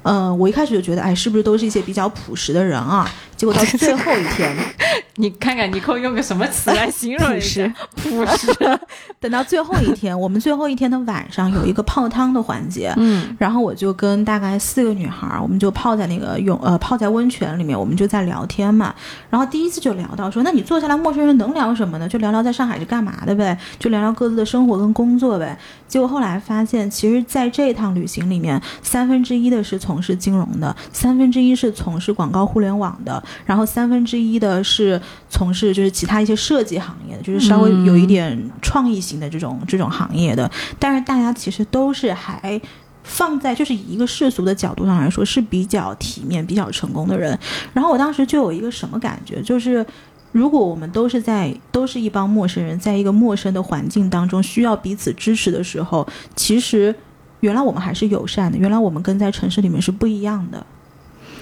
[0.03, 3.09] 嗯，我一开始就觉得，哎，是不是都是一些比较朴实的人啊？
[3.35, 4.55] 结果到最后一天，
[5.15, 7.73] 你看看尼寇用个什么词来形容朴实？
[7.95, 8.79] 朴实。
[9.19, 18.93] 等到最后一天，我们最后一天的晚上有一个泡汤的环节，嗯然后我就跟大概四个女孩儿，我们就泡在那个泳呃泡在温泉里面，我们就在聊天嘛。
[19.29, 22.07] 然后第一次就聊到说，那你坐下来，陌生人能聊什么呢？
[22.07, 25.57] 就聊聊在上海是干嘛的呗，就聊聊各自的生活跟工作呗。
[25.87, 40.49] 结果后来发现，其实在这一趟旅行里面，三分之一的是从事金融的，三分之一是从事广告互联网的，然后三分之一的是从事就是其他一些设计行业的，就是稍微有一点创意型的这种这种行业的。
[40.79, 42.59] 但是大家其实都是还
[43.03, 47.37] 放在就是以一个世俗的角度上来说是比较体面、比较成功的人。
[47.73, 49.85] 然后我当时就有一个什么感觉，就是
[50.31, 56.93] 如果我们都是在都是一帮陌生人，在一个陌生的环境当中需要彼此支持的时候，其实
[57.41, 60.65] 原来我们还是友善的，原来我们跟在城市里面是不一样的。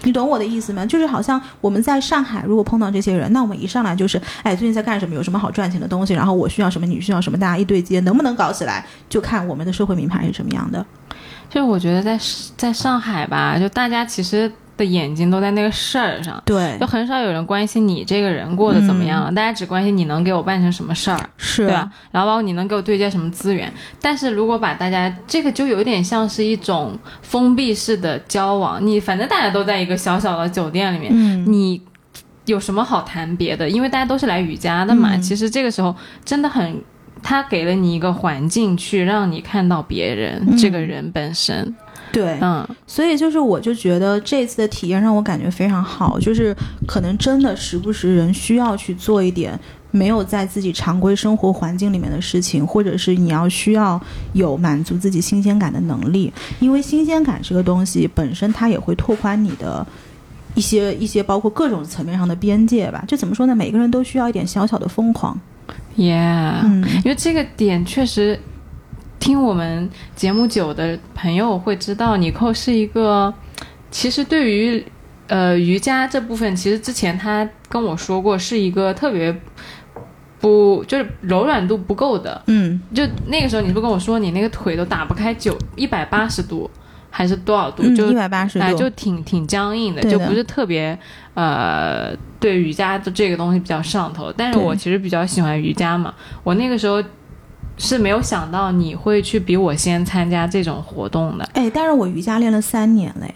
[0.04, 0.86] 你懂我的意思吗？
[0.86, 5.16] 就是好像我们在上海，如果碰到这些人，那我们一上来就是，哎，最近在干什么？
[5.16, 6.14] 有什么好赚钱的东西？
[6.14, 8.86] 然后我需要什么，你需要什么，大家一对接，能不能搞起来？
[9.10, 10.86] 就看我们的社会名牌是什么样的。
[11.50, 12.20] 就我觉得在
[12.58, 21.92] 在上海吧，就大家其实的眼睛都在那个事儿上，对就很少有人关心你这个人过得怎么样了，大家只关心你能给我办成什么事儿，是对吧？
[22.12, 23.72] 然后包括你能给我对接什么资源。
[24.02, 31.82] 但是如果把大家这个就有点像是一种封闭式的交往，你反正大家都在一个小小的酒店里面，嗯，你
[32.46, 33.70] 有什么好谈别的？
[33.70, 35.16] 因为大家都是来瑜伽的嘛。
[35.16, 36.82] 嗯其实这个时候真的很，
[37.22, 41.74] 他给了你一个环境去让你看到别人、嗯这个人本身。
[42.14, 46.56] 对，嗯所以就是我就觉得这次的体验让我感觉非常好，就是
[46.88, 49.60] 可能真的时不时人需要去做一点
[49.92, 54.00] 没有在自己常规生活环境里面的事情，或者是你要需要
[54.34, 59.86] 有满足自己新鲜感的能力，因为新鲜感这个东西本身它也会拓宽你的。
[60.56, 63.56] 一些一些包括各种层面上的边界吧，就怎么说呢？
[63.56, 65.36] 每个人都需要一点小小的疯狂。
[65.98, 68.40] ，Yeah，、嗯因为这个点确实，
[69.24, 73.34] 听我们节目久的朋友会知道，尼寇是一个，
[73.90, 74.86] 其实对于
[75.28, 79.34] 呃瑜伽这部分，其实之前他跟我说过，是一个特别
[80.42, 82.42] 不就是柔软度不够的。
[82.48, 86.70] 嗯就那个时候，你不跟我说你那个腿都打不开九一百八十度，
[87.10, 87.84] 还是多少度？
[87.86, 91.00] 嗯，就一百八十哎，度，就挺挺僵硬的，的就不是特别
[91.34, 94.34] 呃，对瑜伽的这个东西比较上头。
[94.36, 97.02] 但是我其实比较喜欢瑜伽嘛，我那个时候
[97.78, 101.44] 是没有想到你会去比我先参加这种活动的。
[101.54, 103.34] 哎，但是我瑜伽练了三年嘞。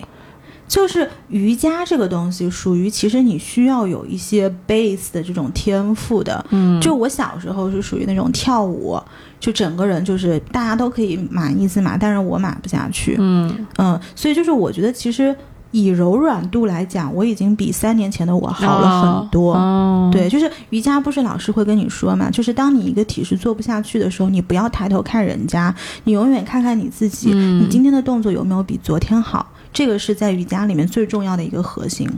[0.68, 6.46] 就是瑜伽这个东西，属于其实你需要有一些 base 的这种天赋的。
[6.50, 9.02] 嗯，就我小时候是属于那种跳舞，
[9.40, 13.16] 就整个人就是大家都可以满一字马，但是我码不下去。
[13.18, 15.34] 嗯嗯，所以就是我觉得其实
[15.72, 19.54] 以柔软度来讲，我已经比三年前的我好了很多。
[19.54, 29.46] 哦，对，就是瑜伽不是老师会跟你说嘛，就是当你一个体式做不下去的时候，你不要抬头看人家，你永远看看你自己，嗯你今天的动作有没有比昨天好。
[29.74, 32.10] 这个是在瑜伽里面最重要的一个核心。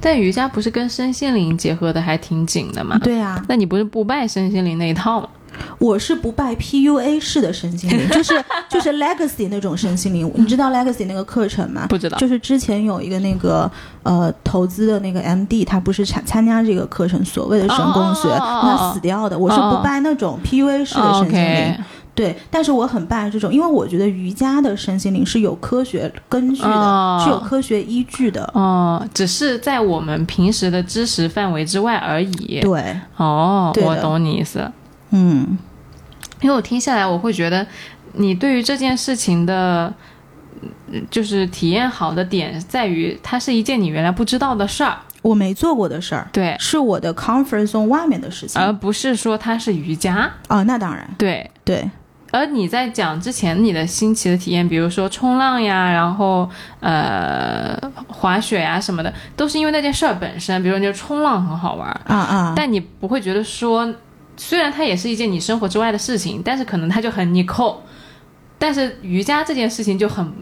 [0.00, 2.98] 但瑜伽不是跟身心灵结合的还挺紧的吗？
[3.02, 5.28] 对啊，那你不是不拜身心灵那一套吗？
[5.78, 10.30] 我是不拜 PUA 式的身心灵，就是 就是 Legacy 那种身心灵。
[10.36, 11.86] 你知道 Legacy 那个课程吗？
[11.88, 12.16] 不知道。
[12.18, 13.70] 就是之前有一个那个
[14.02, 19.38] 呃投资的那个 MD，他不是参参加这个课程，所谓的神功学，那死掉的。
[19.38, 21.76] 我是不拜那种 PUA 式的身心灵。
[22.14, 28.48] 对，但是我很拜这种，因为我觉得瑜伽的身心灵是有科学根据的，哦是有科学依据的。
[28.54, 32.60] 哦，只是在我们平时的知识范围之外而已。
[32.60, 34.70] 对，哦，我懂你意思。
[35.16, 35.56] 嗯，
[36.40, 37.64] 因为我听下来，我会觉得
[38.14, 39.94] 你对于这件事情的，
[40.90, 48.60] 嗯就是体验好的点在于，它是一件你原来不知道的事儿，我没做过的事儿，对，是我的 comfort zone 外面的事情。
[48.60, 51.50] 而不是说它是瑜伽，哦，那当然，对。
[51.64, 51.88] 对，
[52.30, 56.50] 而你在讲之前你的新奇的体验，比如说冲浪呀，然后
[56.80, 57.74] 呃
[58.08, 63.90] 滑雪呀什么的，都是因为那件事儿本身，比如说你冲浪很好玩儿，啊啊，但你不会觉得说，
[64.36, 67.82] 虽然它也是一件你生活之外的事情，但是可能它就很你扣。
[68.58, 70.32] 但是瑜伽这件事情就很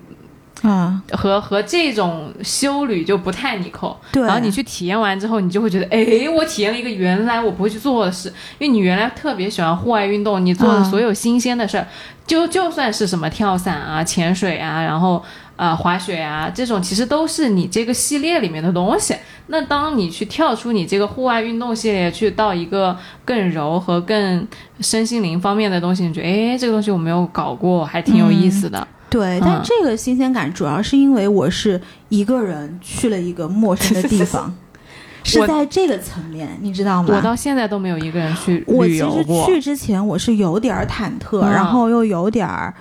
[0.62, 8.28] 啊，和和这种修旅就不太你扣，对，然后你去体验完之后，你就会觉得，哎，我体验了一个原来我不会去做的事，
[8.60, 11.88] 因为你原来特别喜欢户外运动，你做的啊所有新鲜的事儿，
[12.26, 15.20] 就就算是什么跳伞啊、潜水啊，然后
[15.62, 19.14] 呃滑雪啊这种，其实都是你这个系列里面的东西。
[19.46, 24.44] 那当你去跳出你这个户外运动系列，去到一个更柔和更
[24.80, 28.84] 身心灵方面的东西，你觉得，哎，这个东西我没有搞过，还挺有意思的。
[29.08, 34.52] 对，嗯但这个新鲜感主要是因为我是一个人去了一个陌生的地方，
[35.22, 37.14] 是在这个层面，你知道吗？
[37.14, 39.24] 我到现在都没有一个人去我其实。
[39.46, 42.74] 去之前我是有点儿忐忑，嗯然后又有点儿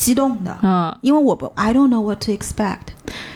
[0.00, 2.78] 激动的，嗯，因为我不 I don't know what to expect。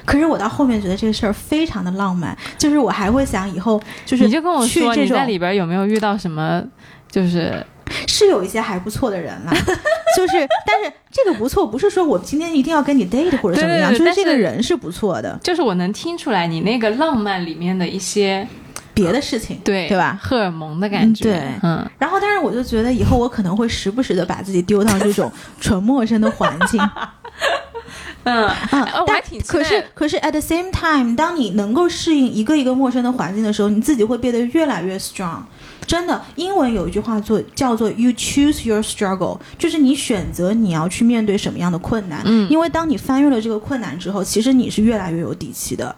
[0.07, 6.65] 可是我到后面觉得这个事儿非常的浪漫，就是我还会想以后就是你就跟我说你在里边有没有遇到什么，
[7.11, 7.63] 就是
[8.09, 9.53] 是有一些还不错的人啦，
[10.17, 18.47] 就是但是这个不错不是说我今天一定要跟你 date 或者怎么样，对对对就是这个人是不错的，就是我能听出来你那个浪漫里面的一些
[18.95, 20.19] 别的事情对对吧？
[20.23, 25.31] 荷尔蒙的感觉，嗯对嗯，然后，但是我就觉得以后我可能会时不时的把自己丢到这种
[25.61, 26.81] 纯陌生的环境，
[28.25, 28.57] 嗯啊
[28.95, 35.43] 哦，我但还挺可是可是 at the same time，当你能够适应一个一个陌生的环境的时候，你自己会变得越来越 strong。
[35.87, 42.23] 真的，英文有一句话做叫做 “you choose your struggle”，就是你选择你要去面对什么样的困难。
[42.25, 45.95] 嗯因为当你翻越了这个困难之后，其实你是越来越有底气的。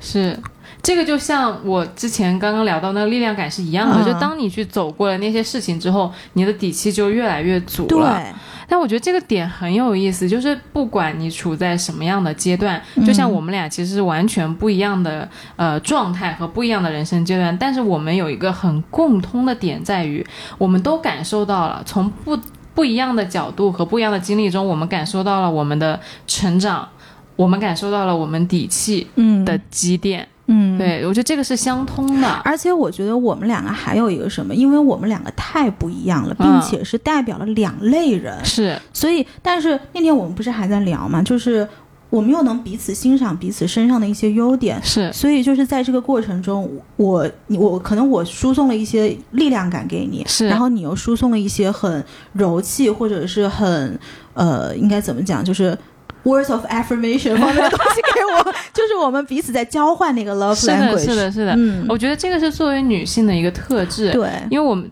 [0.00, 0.36] 是。
[0.82, 8.22] 这个就像我之前刚刚聊到那个力量感是一样的，嗯就当你去走过了那些事情之后，你的底气就越来越足对，了。
[8.66, 20.24] 但我觉得这个点很有意思，就是不管你处在什么样的阶段，就像我们俩其实是完全不一样的呃状态和不一样的人生阶段，但是我们有一个很共通的点在于，
[20.56, 22.38] 我们都感受到了从不
[22.72, 26.88] 不一样的角度和不一样的经历中，我们感受到了我们的成长，
[27.34, 30.22] 我们感受到了我们底气嗯的积淀。
[30.22, 30.26] 嗯，
[30.78, 32.28] 对我觉得这个是相通的。
[32.44, 41.66] 而且我觉得我们两个还有一个什么，因为我们两个太不一样了，并嗯且是代表了两类人，是，所以，但是那天我们不是还在聊嘛，就是
[42.08, 50.48] 我们又能彼此欣赏彼此身上的一些优点，是，所以就是在这个过程中，我你我可能我输送了一些力量感给你，是。
[50.48, 53.98] 然后你又输送了一些很柔气或者是很
[54.34, 55.78] 呃，应该怎么讲，就是。
[56.22, 61.04] Words of affirmation 方面的东西给我，就是我们彼此在交换那个 love 是的，language。
[61.04, 61.54] 是的，是的。
[61.56, 64.10] 嗯，我觉得这个是作为女性的一个特质。
[64.12, 64.90] 对，因为我们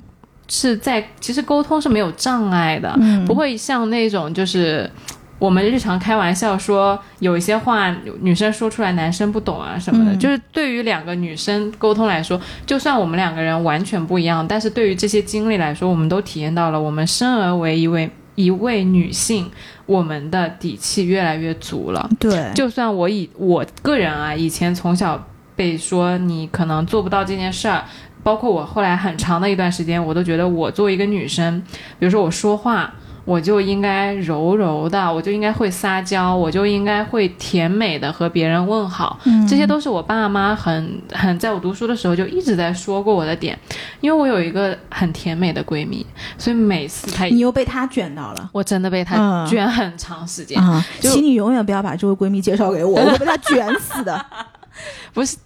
[0.48, 4.90] 是在其实沟通是没有障碍的，嗯不会像那种就是
[5.38, 19.50] 我们日常开玩笑说有一些话女生说出来男生不懂啊什么的，嗯就是对于两个女生沟通来说，就算我们两个人完全不一样，但是对于这些经历来说，我们都体验到了，我们生而为一位一位女性，
[19.84, 22.08] 我们的底气越来越足了。
[22.20, 27.84] 对，就算我以我个人啊，以前从小被说你可能做不到这件事儿，
[28.22, 31.60] 包括我后来很长的一段时间，我都觉得我作为一个女生，
[31.98, 32.94] 比如说我说话。
[33.28, 43.58] 我就应该柔柔的，我就应该会撒娇，我就应该会甜美的和别人问好，嗯这些都是我爸妈很很在我读书的时候就一直在说过我的点。
[44.00, 46.06] 因为我有一个很甜美的闺蜜，
[46.38, 48.48] 所以每次她你又被她卷到了。
[48.50, 50.58] 我真的被她嗯卷很长时间。
[50.58, 54.24] 啊，就请你永远不要把这位闺蜜介绍给我，我会被她卷死的。
[55.12, 55.36] 不是，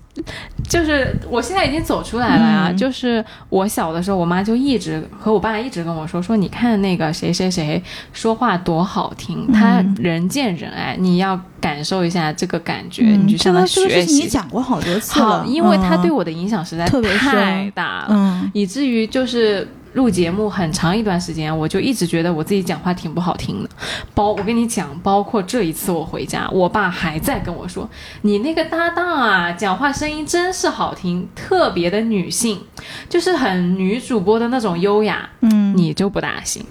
[0.68, 2.76] 就是我现在已经走出来了呀、嗯。
[2.76, 7.82] 就是我小的时候，我妈就一直和我爸一直跟我说说，你看那个谁谁谁
[8.12, 9.96] 说话多好听，他嗯。
[10.00, 14.28] 人见人爱，你要感受一下这个感觉，嗯你就向他学习你。
[14.28, 14.98] 讲过好多。
[14.98, 18.50] 次好，了，因为他对我我的影响实在太大了，嗯。
[18.54, 23.68] 以至于就是录节目很长一段时间，我就一直觉得我自己讲话挺不好听的。
[24.14, 27.88] 包我跟你讲，包括这一次我回家，我爸还在跟我说
[28.22, 32.61] ：“你那个搭档啊，讲话声音真是好听，特别的女性，
[33.09, 36.64] 就是很女主播的那种优雅。”嗯，你就不大行。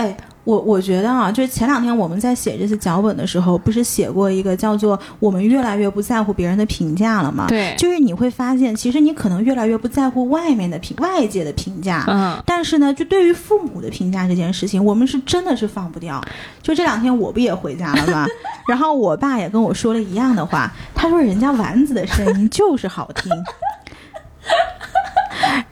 [0.00, 7.44] 哎，我我觉得啊，就是前两天我们在写这次脚本的时候，不是写过一个叫做“我们越来越不在乎别人的评价了”吗？
[7.48, 16.18] 对，就是你会发现，其实你可能越来越不在乎外面的评外界的评价，嗯，但是呢，就对于父母的评价这件事情，我们是真的是放不掉。
[16.62, 18.26] 就这两天我不也回家了吗？
[18.66, 23.30] 然后我爸也跟我说了一样的话，他说人家丸子的声音就是好听。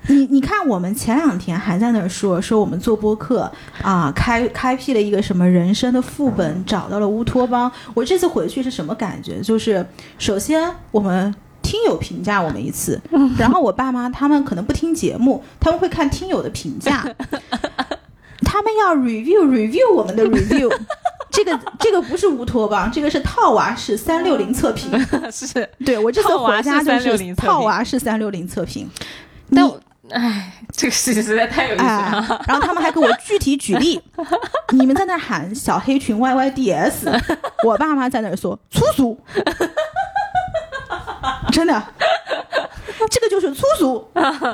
[0.09, 3.51] 你你看，我们前两天还在那儿说说我们做播客
[3.83, 7.71] 啊，开开辟了一个什么人生的副本，找到了乌托邦。
[7.95, 9.41] 我这次回去是什么感觉？
[9.41, 9.85] 就是
[10.19, 13.01] 首先我们听友评价我们一次，
[13.39, 17.05] 然后我爸妈他们可能不听节目，他们会看听友的评价，
[18.45, 20.73] 他们要 review review 我们的 review。
[21.31, 24.91] 这个这个不是乌托邦，这个是套娃式三六零测评。
[25.31, 28.89] 是，对我这次回家就是套娃式三六零测评。
[29.55, 29.81] 但我
[30.11, 31.91] 哎，这个事情实在太有意思了。
[31.91, 34.01] 哎，然后他们还给我具体举例，
[34.73, 37.21] 你们在那儿喊小黑群 YYDS，
[37.65, 39.21] 我爸妈在那儿说粗俗，
[41.53, 41.83] 真的，
[43.11, 44.05] 这个就是粗俗。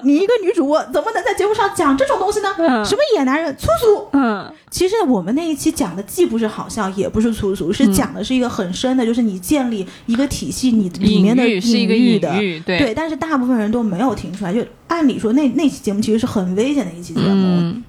[0.02, 2.54] 你一个女主播怎么能在节目上讲这种东西呢？
[2.58, 4.08] 嗯什么野男人，粗俗。
[4.12, 12.30] 嗯，其实我们那一期讲的既不是好笑，也不是粗俗，是嗯讲的是一个很深的，就是你建立一个体系，你里面的隐喻是一个隐喻的。
[12.64, 14.52] 对，对，但是大部分人都没有听出来。
[14.52, 17.84] 就按理说那那期节目其实是很危险的一期节目，嗯，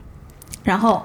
[0.63, 1.03] 然后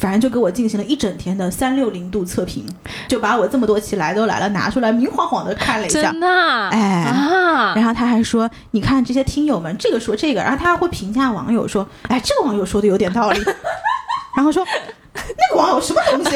[0.00, 2.66] 反正就给我进行了一整天的三六零度测评，
[3.06, 6.20] 就把我这么多期来都来了拿出来明晃晃的看了一下真。
[6.20, 13.40] 的啊，哎啊，然后他还说：“你看这些听友们，这个说这个，然后他还会评价网友说，哎，这个网友说的有点道理。
[14.34, 14.66] 然后说
[15.14, 16.30] 那个网友什么东西？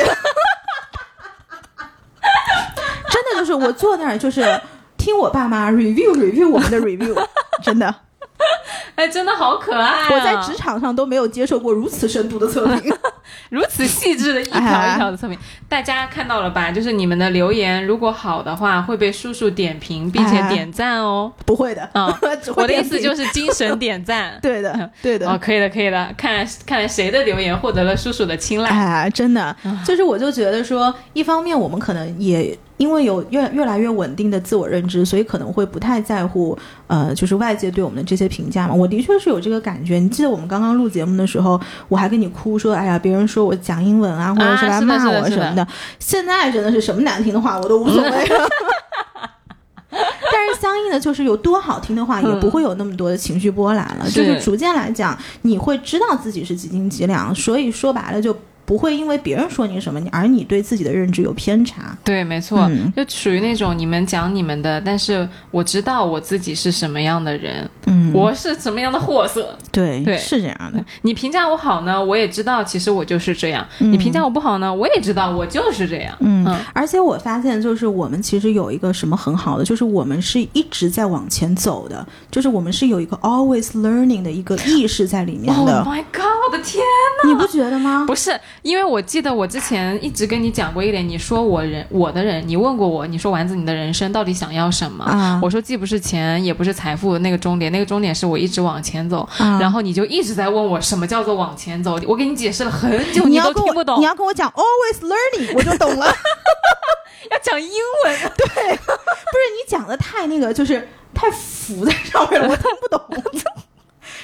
[3.08, 4.60] 真的就是我坐那儿就是
[4.98, 7.16] 听我爸妈 review review 我们的 review，
[7.62, 7.94] 真的，
[8.96, 10.08] 哎，真的好可爱、啊！
[10.12, 12.94] 我在职场上都没有接受过如此深度的测评。
[13.50, 16.70] 如此细致的一条哎一条的测评，大家看到了吧？
[16.70, 21.32] 就是你们的留言，如果好的话，会被叔叔点评，并且哎点赞哦。
[21.44, 22.06] 不会的，嗯
[22.56, 24.38] 我的意思就是精神点赞。
[24.42, 25.30] 对的，对的。
[25.30, 26.12] 哦，可以的，可以的。
[26.16, 28.68] 看来看来谁的留言获得了叔叔的青睐？
[28.70, 29.54] 哎，真的，
[29.84, 36.56] 就是我就觉得说，一方面我们可能也因为有越越来越稳定的自我认知，所以可能会不太在乎
[36.86, 38.74] 呃，就是外界对我们的这些评价嘛。
[38.74, 39.98] 我的确是有这个感觉。
[39.98, 45.66] 你记得我们刚刚录节目的时候，我还跟你哭说，哎呀，别人说我讲英文啊，或者是来骂我什么的。
[45.98, 48.48] 现在真的是什么难听的话我都无所谓了。
[50.30, 54.04] 但是相应的，就是有多好听的话，也不会有那么多的情绪波澜了。
[54.04, 58.36] 是就是逐渐来讲，你会知道自己是几斤几两，所以说白了就
[58.66, 61.96] 不会因为别人说你什么，你而你对自己的认知有偏差。
[62.04, 69.56] 对，没错，嗯就属于那种你们讲你们的，但是我知道我自己是什么样的人，嗯，我是什么样的货色。
[69.70, 70.84] 对对是这样的。
[71.02, 76.16] 你评价我好呢，我也知道其实我就是这样；你评价我不好呢，我也知道我就是这样。
[76.20, 86.24] 嗯嗯，而且我发现，就是我们其实有一个什么很好的，就是我们是一直在往前走的，就是我们是有一个 always learning 的一个意识在里面 Oh，my god！
[86.46, 86.82] 我的天，
[87.26, 88.04] 你不觉得吗？
[88.06, 95.04] 不是，因为我记得我之前一直跟你讲过一点，你说我人我的人，你问过我，你说丸子你的人生到底想要什么？
[95.06, 99.26] 啊我说既不是钱，也不是财富，那个终点，那个终点是我一直往前走。
[99.38, 104.04] 啊然后你就一直在问我什么叫做往前走，我给你解释了很久，你要跟我都听不懂你。
[104.04, 106.06] 要跟我讲 always learning，我就懂了。
[107.30, 107.68] 要讲英
[108.04, 113.00] 文， 对不是你讲的太那个，就是太浮在上面了，我听不懂。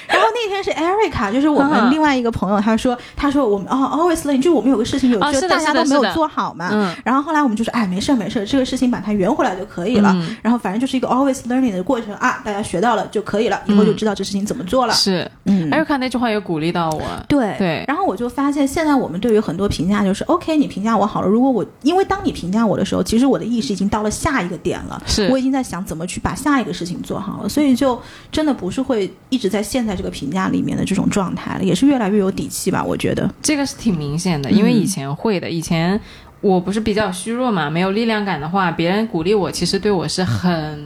[0.07, 6.69] 然后那天是 Erica，就是我们嗯另外一个朋友，他说，他说我们哦，always learning，就是我们有个事情有，哦的就大家都没有做好嘛。
[6.71, 10.11] 嗯然后后来我们就说，哎，没事儿没事儿，这个事情把它圆回来就可以了。
[10.15, 14.93] 嗯然后反正就是一个 always learning 的过程啊，大家学到了就可以了，以后就知道这事情怎么做了。
[14.93, 17.01] 是，Erica 那句话也鼓励到我。
[17.27, 27.99] 对对然后我就发现，现在我们对于很多评价就是，OK，你评价我好了，如果我因为当你评价我的时候，其实我的意识已经到了下一个点了，是我已经在想怎么去把下一个事情做好了，所以就
[28.31, 33.29] 真的不是会一直在现在这个评价里面的这种状态了，也是越来越有底气吧，我觉得。
[33.41, 35.99] 这个是挺明显的，因为以前会的，以前
[36.41, 40.85] 我不是比较虚弱嘛，没有力量感的话，别人鼓励我，其实对我是很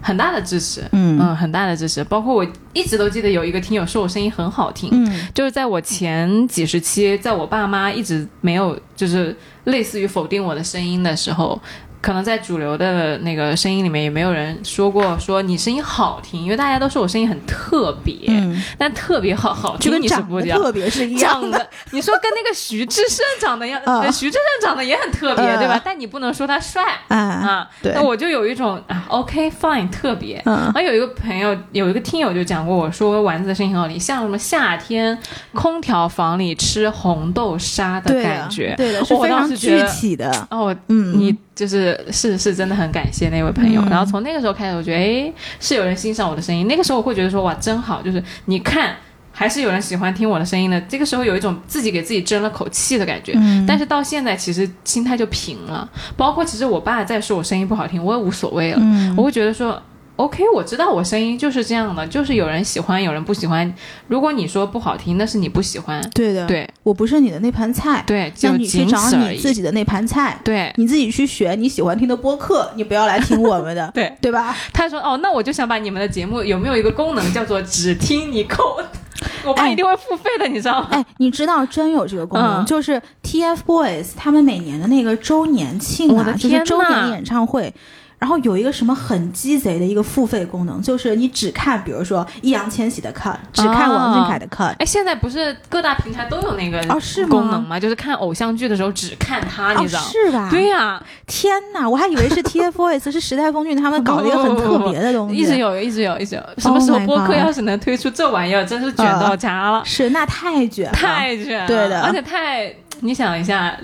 [0.00, 2.02] 很大的支持，嗯嗯，很大的支持。
[2.04, 11.60] 包括我一直都记得有一个听友说我声音很好听，嗯就是在我前几十期，在我爸妈一直没有就是类似于否定我的声音的时候。
[12.00, 20.56] 可能在主流的那个声音里面，也没有人说过说你声音好听，因为大家都说我声音很特别，嗯，但特别好好听你是不讲。
[20.58, 21.50] 得特别是一样的。
[21.50, 23.80] 长得，你说跟那个徐志胜长得一样，
[24.12, 25.80] 徐志胜长得也很特别，嗯对吧？
[25.84, 27.68] 但你不能说他帅哎，啊。
[27.82, 30.40] 对那我就有一种啊，OK fine 特别。
[30.46, 35.18] 嗯然后有一个朋友，有一个听友就讲过我说丸子的声音很好听，像什么夏天
[35.52, 38.74] 空调房里吃红豆沙的感觉。
[38.76, 40.30] 对的，是我非常具体的。
[40.50, 43.80] 哦，嗯，你就是是是真的很感谢那位朋友。
[43.82, 46.66] 嗯然后从那个时候开始，我觉得哎，是有人欣赏我的声音。
[46.66, 48.96] 那个时候我会觉得说哇，真好，就是你看。
[49.32, 53.32] 还是有人喜欢听我的声音的，这个时候有一种自己给自己争了口气的感觉。
[53.36, 55.88] 嗯但是到现在，其实心态就平了。
[56.14, 58.78] 包括其实我爸再说我声音不好听，我也无所谓了。
[58.82, 59.80] 嗯我会觉得说
[60.20, 63.72] ，OK，我知道我声音就是这样的，就是有人喜欢，有人不喜欢。
[64.08, 66.00] 如果你说不好听，那是你不喜欢。
[66.14, 69.10] 对的，对我不是你的那盘菜，对，那就仅你去找。
[69.10, 70.72] 你自己的那盘菜，对。
[70.76, 74.54] 你自己去选你喜欢听的播客，你不要来听我们的 对，对吧？
[74.72, 78.78] 他说：“哦，那我就想把你们的节目有没有一个功能叫做只听你扣？
[79.44, 80.88] 我爸哎一定会付费的，你知道吗？
[80.92, 87.72] 哎，你知道真有这个功能，嗯就是 TFBOYS 他们每年的那个周年庆啊，就是天周年演唱会。
[88.20, 97.80] 然后有一个什么很鸡贼的一个付费功能，就是你只看，比如说易烊千玺的 cut，只看王俊凯的 cut，、哎，现在不是各大平台都有那个哦是吗功能吗？
[97.80, 100.00] 就是看偶像剧的时候只看他，你哦知道？
[100.02, 100.48] 是吧？
[100.50, 106.42] 对呀、天哪，我还以为是 TFBOYS 是时代峰峻他们搞了一个很特别的东西，一直有，一直有，一直有。
[106.58, 111.66] 什么时候播客要是能推出这玩意儿，真是卷到家了，是那太卷了，太卷了。
[111.66, 113.74] 对的而且太，你想一下，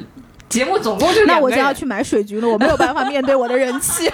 [0.57, 4.11] 节目总共就那我就要去买水军了，我没有办法面对我的人气。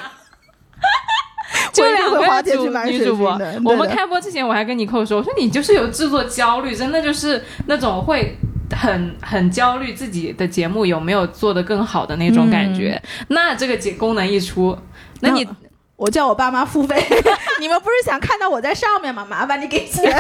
[1.72, 3.60] 就 我一定会花两个主钱去买水女主播军的。。
[3.64, 8.36] 我们开播之前，我还跟你扣说，我说你就是有制作焦虑，真的就是那种会。
[8.74, 14.74] 很很焦虑自己的节目有没有做得更好的那种感觉，那这个节功能一出，
[15.20, 15.46] 那你
[15.94, 16.96] 我叫我爸妈付费，
[17.60, 19.26] 你们不是想看到我在上面吗？
[19.28, 20.10] 麻烦你给钱。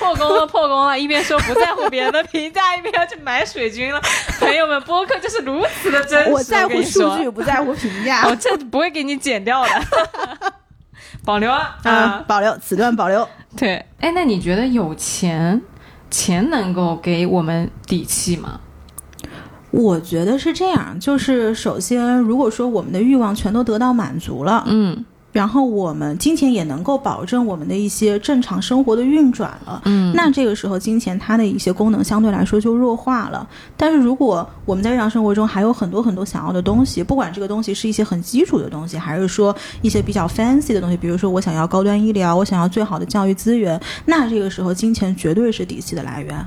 [0.00, 0.98] 破功了，破功了！
[0.98, 4.00] 一边说不在乎别人的评价，一边要去买水军了。
[4.40, 6.30] 朋友们，播客就是如此的真实。
[6.32, 8.26] 我在乎数据，不在乎评价。
[8.26, 9.70] 我 这不会给你剪掉的，
[11.24, 13.28] 保留啊啊啊！，保留此段保留。
[13.56, 15.60] 对，哎，那你觉得有钱，
[16.10, 18.60] 钱能够给我们底气吗？
[19.70, 33.48] 我觉得是这样，就是首先，如果说我们的欲望全都得到满足了，嗯然后我们金钱也能够保证我们的一些正常生活的运转了，嗯，那这个时候金钱它的一些功能相对来说就弱化了。
[33.76, 46.44] 但是如果我们在日常生活中还有很多很多想要的东西，不管这个东西是一些很基础的东西，还是说一些比较 fancy 的东西，比如说我想要高端医疗，我想要最好的教育资源，那这个时候金钱绝对是底气的来源。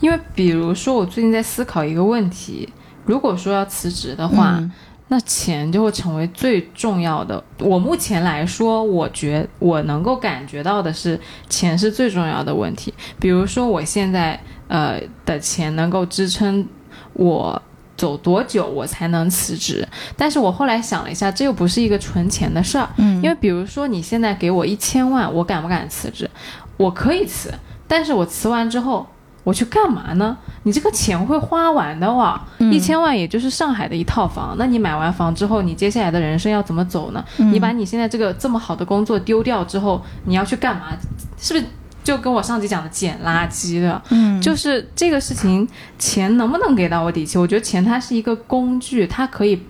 [0.00, 2.68] 因为比如说，我最近在思考一个问题，
[3.04, 4.72] 如果说要辞职的话，嗯
[5.10, 7.44] 那钱就会成为最重要的。
[7.58, 12.94] 我目前来说，我觉我能够感觉到的是，钱是最重要的问题。
[13.18, 16.66] 比如说，我现在呃的钱能够支撑
[17.12, 17.60] 我。
[17.96, 19.86] 走多久我才能辞职？
[20.16, 26.30] 但是我后来想了一下，这又不是一个存钱的事儿，嗯因为比如说你现在给我一千万，我敢不敢辞职？
[26.78, 27.52] 我可以辞，
[27.86, 29.06] 但是我辞完之后，
[29.50, 30.36] 我去干嘛呢？
[30.62, 34.54] 你这个钱会花完的哇，嗯一千万也就是上海的一套房。
[34.56, 37.24] 那你买完房之后，你接下来的人生要怎么走呢？
[37.38, 40.96] 嗯你把你现在这个这么好的工作丢掉之后，你要去干嘛？
[41.36, 41.66] 是不是
[42.04, 44.00] 就跟我上集讲的捡垃圾的？
[44.10, 47.36] 嗯就是这个事情，钱能不能给到我底气？
[47.36, 49.60] 我觉得钱它是一个工具，它可以，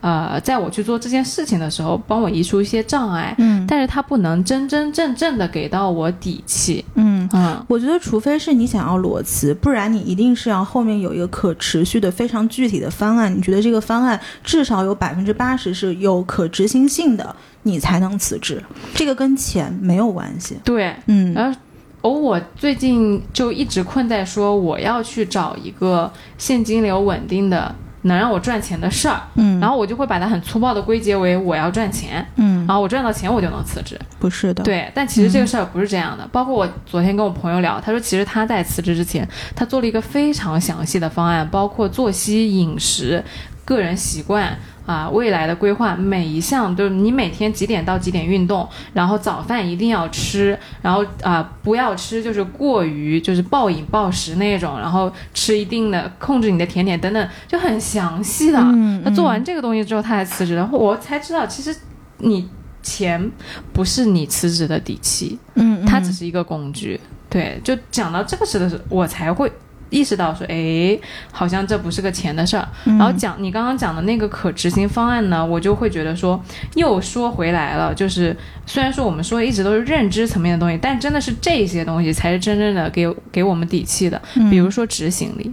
[0.00, 6.84] 呃，在我去做这件事情的时候，帮我移除一些障碍，嗯但是它不能真真正正的给到我底气。
[6.94, 7.28] 嗯。
[7.32, 13.36] 嗯我觉得，除非是你想要裸辞，不然你一定是要后面有一个可持续的、非常具体的方案。
[13.36, 18.62] 你觉得这个方案至少有百分之八十是有可执行性的，你才能辞职。
[18.94, 20.56] 这个跟钱没有关系。
[20.64, 21.58] 对，嗯然后。
[22.00, 27.74] 哦，我最近就一直困在说我要去找一个现金流稳定的、
[28.08, 33.96] 能让我赚钱的事儿，嗯然后我就会把它很粗暴的归结为我要赚钱，嗯，然后我赚到钱我就能辞职。
[34.18, 36.26] 不是的。，对，但其实这个事儿不是这样的。
[36.32, 43.22] 包括我昨天跟我朋友聊，他说其实他在辞职之前，他做了一个非常详细的方案，包括作息、饮食。
[43.64, 44.56] 个人习惯
[44.88, 58.58] 啊、未来的规划，每一项就是你每天几点到几点运动，然后早饭一定要吃，然后啊、不要吃就是过于就是暴饮暴食那种，然后吃一定的控制你的甜点等等，就很详细的。
[58.58, 61.76] 嗯那做完这个东西之后，他才辞职，然后我才知道，其实
[62.20, 62.48] 你
[62.82, 63.30] 钱
[63.74, 66.98] 不是你辞职的底气，嗯，它只是一个工具。
[67.28, 69.52] 对，就讲到这个事的时候，我才会
[69.90, 70.98] 意识到说，哎，
[71.32, 72.68] 好像这不是个钱的事儿。
[72.84, 76.42] 嗯然后讲你刚刚讲的那个可执行方案呢，我就会觉得说，
[76.74, 78.36] 又说回来了，就是
[78.66, 84.20] 虽然说我们说一直都是认知层面的东西，但真的是这些东西才是真正的给给我们底气的。
[84.34, 85.52] 嗯比如说执行力。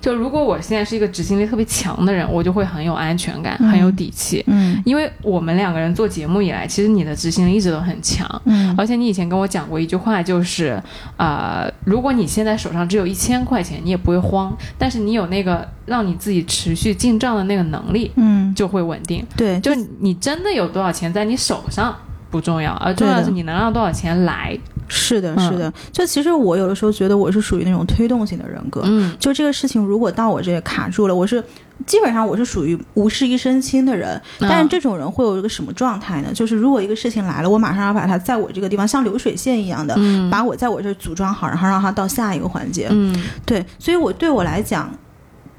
[0.00, 4.44] 就如果我现在是一个执行力特别强的人，我就会很有安全感，很有底气。
[4.46, 4.80] 嗯。
[4.84, 8.74] 因为我们两个人做节目以来，其实你的执行力一直都很强，嗯。
[8.76, 10.80] 而且你以前跟我讲过一句话，就是，
[11.16, 19.24] 呃，如果你现在手上只有一千块钱，你也不会慌，但是你有那个让你自己持续进账的那个能力，嗯，就会稳定。
[19.36, 21.94] 对，就是你真的有多少钱在你手上
[22.30, 24.56] 不重要，而重要的是你能让多少钱来。
[24.88, 25.72] 是的，嗯是的。
[25.92, 31.42] 就其实我有的时候觉得我是属于那种推动型的人格，嗯就这个事情如果到我这里卡住了，我是
[31.86, 34.20] 基本上我是属于无事一身轻的人。
[34.40, 36.30] 但是这种人会有一个什么状态呢？
[36.32, 42.88] 就是如果一个事情来了，我马上要把它在我这个地方像流水线一样的，嗯把我在我这组装好，然后让它到下一个环节。
[42.90, 43.14] 嗯
[43.44, 44.90] 对，所以我对我来讲。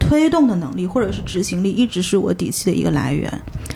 [0.09, 3.31] 推动的能力或者是执行力，一直是我底气的一个来源。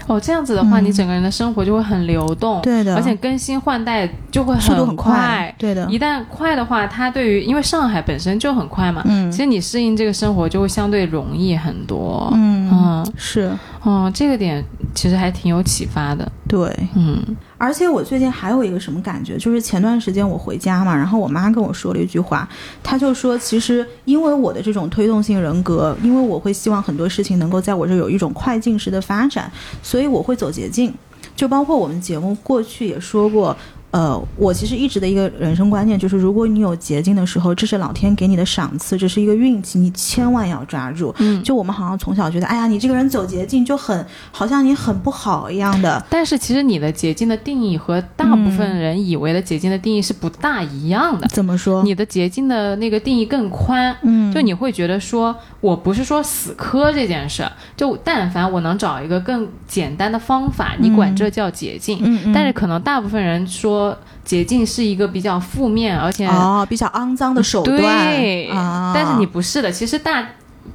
[0.08, 5.54] 哦，这样子的话，嗯你整个人的生活就会很流动，对的，而且更新换代就会速度很快。
[5.60, 12.32] 对的，一旦快的话，它对于因为上海本身就很快嘛，嗯其实你适应这个生活就会相对容易很多。
[12.34, 13.52] 嗯嗯是
[13.84, 14.64] 哦，这个点
[14.96, 16.30] 其实还挺有启发的。
[16.48, 16.74] 对。
[16.96, 17.22] 嗯
[17.58, 22.48] 而且我最近还有一个什么感觉，就是前段时间我回家嘛，然后我妈跟我说了一句话，
[22.82, 29.50] 她就说，其实因为我的这种推动性人格，因为我会希望很多事情能够在我这有一种快进式的发展，
[29.82, 30.94] 所以我会走捷径。
[31.36, 33.56] 就包括我们节目过去也说过，
[33.94, 41.14] 呃，我其实一直的一个人生观念就是，如果你有捷径的时候，这是老天给你的赏赐，这是一个运气，你千万要抓住。
[41.20, 51.28] 嗯，就我们好像从小觉得，哎呀，你这个人走捷径就很好像你很不好一样的，但是其实你的捷径的定义和大部分人以为的捷径的定义是不大一样的。
[51.28, 51.84] 怎么说？
[51.84, 62.00] 你的捷径的那个定义更宽，嗯，就你会觉得说，我不是说死磕这件事，就但凡我能找一个更简单的方法，你管这叫捷径。
[62.02, 63.83] 嗯，嗯但是可能大部分人说
[64.24, 69.72] 捷径是一个比较负面，而且哦，比较肮脏的手段，对，啊，但是你不是的。
[69.72, 70.24] 其实大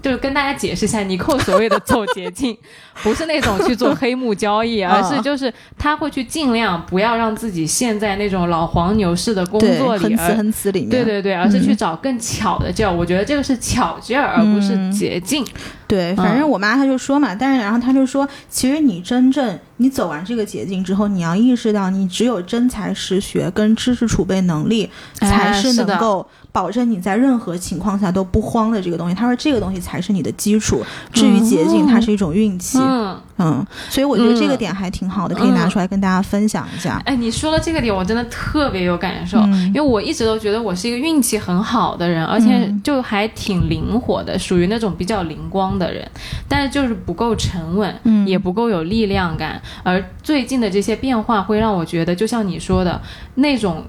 [0.02, 2.56] 就是跟大家解释一下，尼寇所谓的走捷径，
[3.02, 12.92] 不是那种去做黑幕交易，啊而是就是他会去尽量不要让自己陷在那种老黄牛式的工作里，很词而很死里面，对对对，而是去找更巧的劲儿。
[12.92, 15.44] 我觉得这个是巧劲儿，而不是嗯捷径。
[15.86, 26.28] 对，反正我妈她就说嘛，但是然后她就说，其实你真正你走完这个捷径之后，你要意识到，你只有真才实学跟知识储备能力，才是能够
[26.58, 29.14] 保证你在任何情况下都不慌的这个东西。
[29.14, 32.78] 他说这个东西才是你的基础，至于捷径，它是一种运气。
[32.80, 37.00] 嗯，嗯，所以我觉得这个嗯点还挺好的，可以拿出来跟大家分享一下。
[37.04, 46.04] 哎，你说的这个点，我真的特别有感受，嗯因为我一直都觉得我是一个运气很好的人，而且嗯就还挺灵活的，属于那种比较灵光的人，
[46.48, 49.62] 但是就是不够沉稳，嗯也不够有力量感。
[49.84, 53.00] 而最近的这些变化，会让我觉得，就像你说的
[53.36, 53.84] 那种。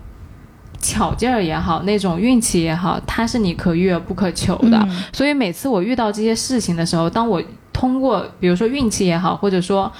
[0.80, 4.77] 巧劲儿也好，那种运气也好，它是你可遇而不可求的。
[4.77, 7.41] 嗯所以每次我遇到这些事情的时候，当我
[7.73, 9.91] 通过比如说运气也好，或者说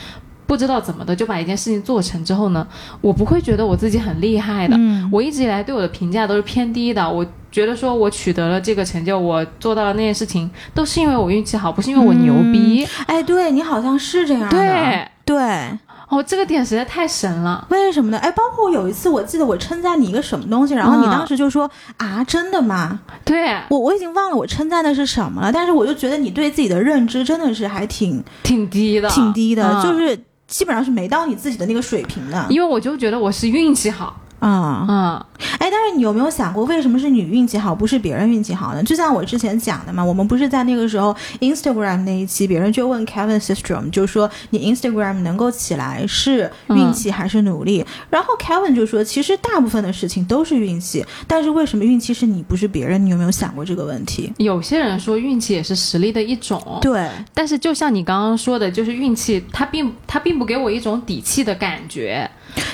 [0.48, 2.66] 不知道怎么的就把一件事情做成之后呢，
[3.02, 4.76] 我不会觉得我自己很厉害的。
[4.78, 7.10] 嗯我一直以来对我的评价都是偏低的。
[7.10, 12.88] 我觉得说我取得了这个成就，我做到了那件事情，都是因为我运气好，不是因为我牛逼。
[13.08, 15.80] 哎，对你好像是这样的，对，对。
[16.10, 17.66] 哦，这个点实在太神了。
[17.70, 18.18] 为什么呢？
[18.18, 23.00] 哎，包括有一次，我记得我称赞你一个什么东西，然后你嗯当时就说、啊，真的吗？
[23.24, 34.20] 对，我我已经忘了我称赞的是什么了，但是我就觉得你对自己的认知真的是还挺挺低的，挺低的，嗯就是基本上是没到你自己的那个水平的因为我就觉得我是运气好。
[34.40, 34.86] 啊。
[34.90, 35.26] 嗯
[35.58, 38.84] 哎，但是你有没有想过，为什么是你运气好，不是别人运气好呢？
[38.84, 47.86] 就像我之前讲的嘛，我们不是在那个时候 Instagram 那一期，别人就问 Kevin Systrom，就说你 Instagram 能够起来是运气还是努力？
[48.10, 53.04] 然后 Kevin 就说，其实大部分的事情都是运气，但是为什么运气是你不是别人？
[53.04, 54.32] 你有没有想过这个问题？
[54.38, 62.30] 有些人说运气也是实力的一种，对，但是就像你刚刚说的，就是运气，它并它并不给我一种底气的感觉。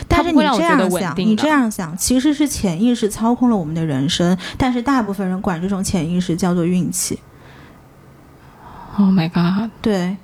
[0.07, 7.19] 但是你这样想，你这样想，其实是潜意识操控了我们的人生，但是大部分人管这种潜意识叫做运气。
[8.97, 9.69] Oh my god！
[9.81, 10.15] 对，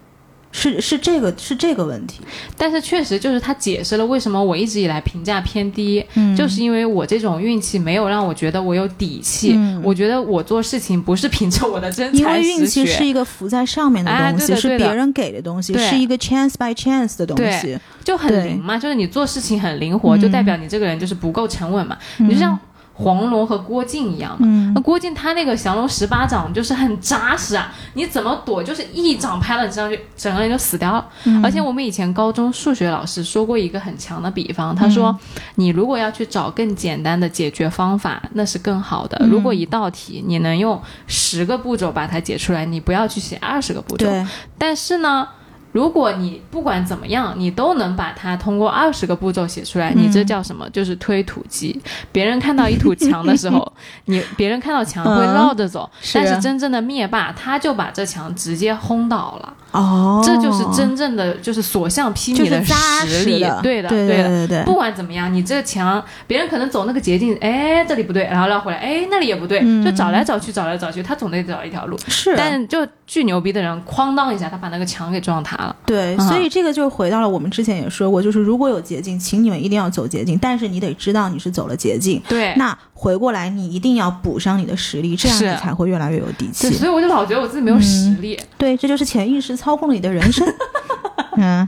[0.52, 2.22] 是是这个是这个问题，
[2.58, 9.54] 但是确实就是他解释了为什么我一直以来评价偏低，嗯就是因为我这种运气没有让我觉得我有底气。
[9.56, 17.78] 嗯我觉得我做事情不是凭着我的真才因为运气是一个浮在上面的哎东西，对的对的是别人给的东西，是一个 chance by chance 的东西。
[18.04, 21.98] 就很灵嘛，就是你做事情很灵活，嗯就代表你这个人就是不够沉稳嘛。
[22.18, 22.58] 你就像
[22.94, 24.40] 黄蓉和郭靖一样嘛。
[24.42, 31.06] 嗯那郭靖他那个降龙十八掌就是很扎实啊，你怎么躲就是一掌拍了你身上去，整个人就死掉了。
[31.26, 39.18] 嗯而且我们以前高中数学老师说过一个很强的比方，他说、嗯你如果要去找更简单的解决方法，那是更好的。
[39.22, 44.06] 嗯如果一道题你能用十个步骤把它解出来，你不要去写二十个步骤。
[44.06, 44.26] 对，
[44.58, 45.28] 但是呢，
[45.72, 50.70] 如果你不管怎么样，你都能把它通过二十个步骤写出来，你嗯这叫什么？
[50.72, 51.80] 就是推土机。
[52.12, 53.72] 别人看到一堵墙的时候，
[54.06, 63.40] 你别人看到墙会嗯绕着走，是但是真正的灭霸他就把这墙直接轰倒了，哦，这就是真正的就是所向披靡的扎实力。
[63.40, 64.28] 的，对的，对的。
[64.28, 71.98] 对对不管怎么样，你这墙，别人可能走那个捷径，哎，这里不对，然后绕回来，哎，那里也不对，嗯就找来找去，找来找去，他总得找一条路。
[72.08, 75.76] 是，但就巨牛逼的人，哐当一下，他把那个墙给撞塌了。
[75.86, 82.22] 对，啊所以这个就回到了我们之前也说过，就是如果有捷径，请你们一定要走捷径，但是你得知道你是走了捷径。
[82.28, 86.76] 对，那回过来，你一定要补上你的实力，这样你才会越来越有底对，气。
[86.76, 90.48] 所以我就老觉得我自己没有实力，对，这就是潜意识操控了你的人生。
[91.38, 91.68] 嗯，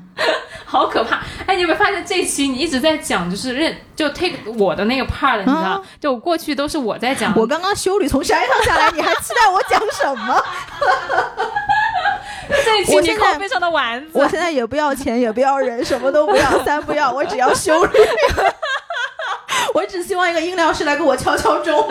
[0.64, 1.22] 好可怕。
[1.48, 5.56] 哎，你有没有发现这期你一直在讲，就是认就 take 我的那个 part，你知道？
[5.56, 10.40] 啊 就过去都是我在讲，我刚刚修女从山上下来，你还期待我讲什么？
[12.64, 17.92] 这一期你靠背上的丸子，我现在也不要钱，也不要人，什么都不要，三不要，我只要修女。
[19.94, 21.88] 我只希望一个音疗师来给我敲敲钟，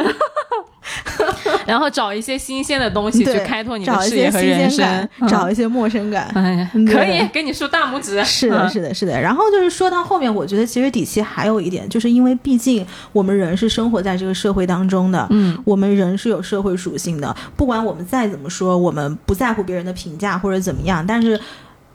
[1.65, 6.29] 然后找一些新鲜的东西去，开拓你的找一视野和些新人生鲜感，，找一些陌生感。
[6.35, 8.23] 哎可以给你竖大拇指。
[8.25, 9.21] 是的，嗯是的，是的。
[9.21, 17.35] 然后就是说到后面，我觉得其实底气还有一点，就是因为毕竟我们人是生活在这个社会当中的，嗯，我们人是有社会属性的。
[17.57, 21.41] 不管我们再怎么说，我们不在乎别人的评价或者怎么样，但是。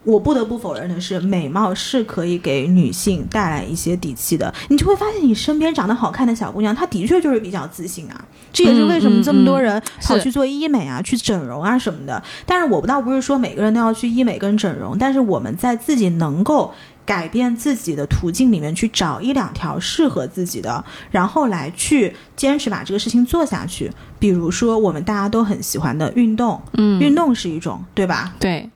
[0.04, 4.52] 我不得不否认的是，美貌是可以给女性带来一些底气的。
[4.68, 8.24] 你就会发现，你身边长得好看的小姑娘，她的确就是比较自信啊。
[8.52, 12.22] 这也是为什么这么多人跑去做医美啊、去整容啊什么的。
[12.46, 16.72] 但是我倒不是说每个人都要去医美跟整容，但是我们在自己能够
[17.04, 23.90] 改变自己的途径里面去找一两条适合自己的，然后来去坚持把这个事情做下去。
[24.18, 28.34] 比如说，我们大家都很喜欢的运动，嗯，运动是一种，对吧？
[28.40, 28.68] 对，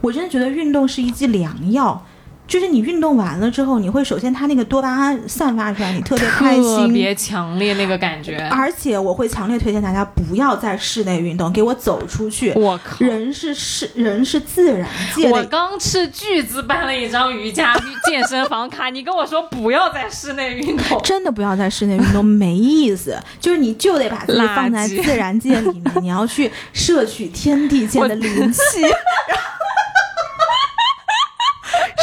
[0.00, 2.04] 我真的觉得运动是一剂良药。
[2.46, 8.36] 就是你运动完了之后，你会首先它那个多巴胺散发出来，你特别开心特，别强烈那个感觉。
[8.50, 12.52] 而且我会强烈推荐大家不要在室内运动，给我走出去。
[12.52, 13.04] 我靠！
[13.04, 17.74] 人是是人是自然界我，刚斥巨资办了一张瑜伽
[18.04, 23.18] 健身房卡，你跟我说不要在室内运动， 真的不要在室内运动，没意思。
[23.40, 28.60] 就是你就得把自己放在自然界里面，你要去摄取天地间的灵气。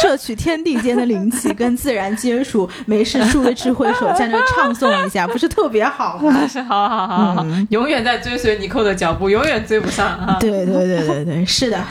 [0.04, 6.46] 摄取天地间的灵气，跟自然接触，没事竖个智慧手，在那唱诵一下，不是特别好吗？
[6.50, 10.38] 是好好好好，永远在追随尼寇的脚步，永远追不上啊！
[10.40, 11.84] 对对对对对，是的。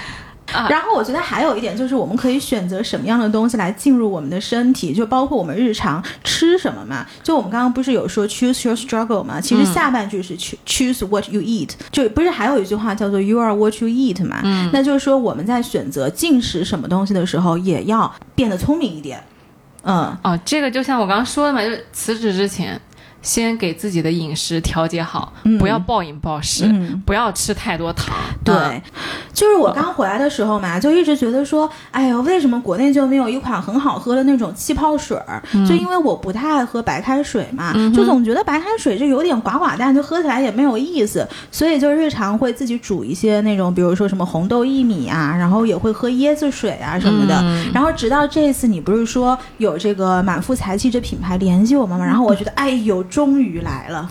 [0.53, 7.07] 啊然后我觉得还有一点就是，我们可以选择什么样的东西来进入我们的身体，就包括我们日常吃什么嘛。
[7.23, 9.41] 就我们刚刚不是有说 choose your struggle 嘛？
[9.41, 14.41] 其实下半句是 choo- choose what you eat，就不是还有一句话叫做 you are what you eat 嘛？
[14.45, 19.23] 嗯那就是说我们在选择进食什么东西的时候，也要变得聪明一点。
[19.83, 22.79] 嗯，哦，这个就像我刚刚说的嘛，就是辞职之前，
[23.23, 28.15] 先给自己的饮食调节好，嗯不要暴饮暴食，嗯不要吃太多糖。
[28.45, 28.83] 对，啊
[29.33, 35.43] 就是我刚回来的时候嘛，就一直觉得说，哎呦，为什么国内就没有一款很好喝的那种气泡水儿？
[35.69, 47.39] 就因为我不太爱喝白开水嘛，就总觉得白开水就有点寡寡淡，就喝起来也没有意思，所以就日常会自己煮一些那种，比如说什么红豆薏米啊，然后也会喝椰子水啊什么的。
[47.43, 52.05] 嗯然后直到这次，你不是说有这个满腹才气这品牌联系我们嘛？
[52.05, 54.09] 然后我觉得，哎呦，终于来了。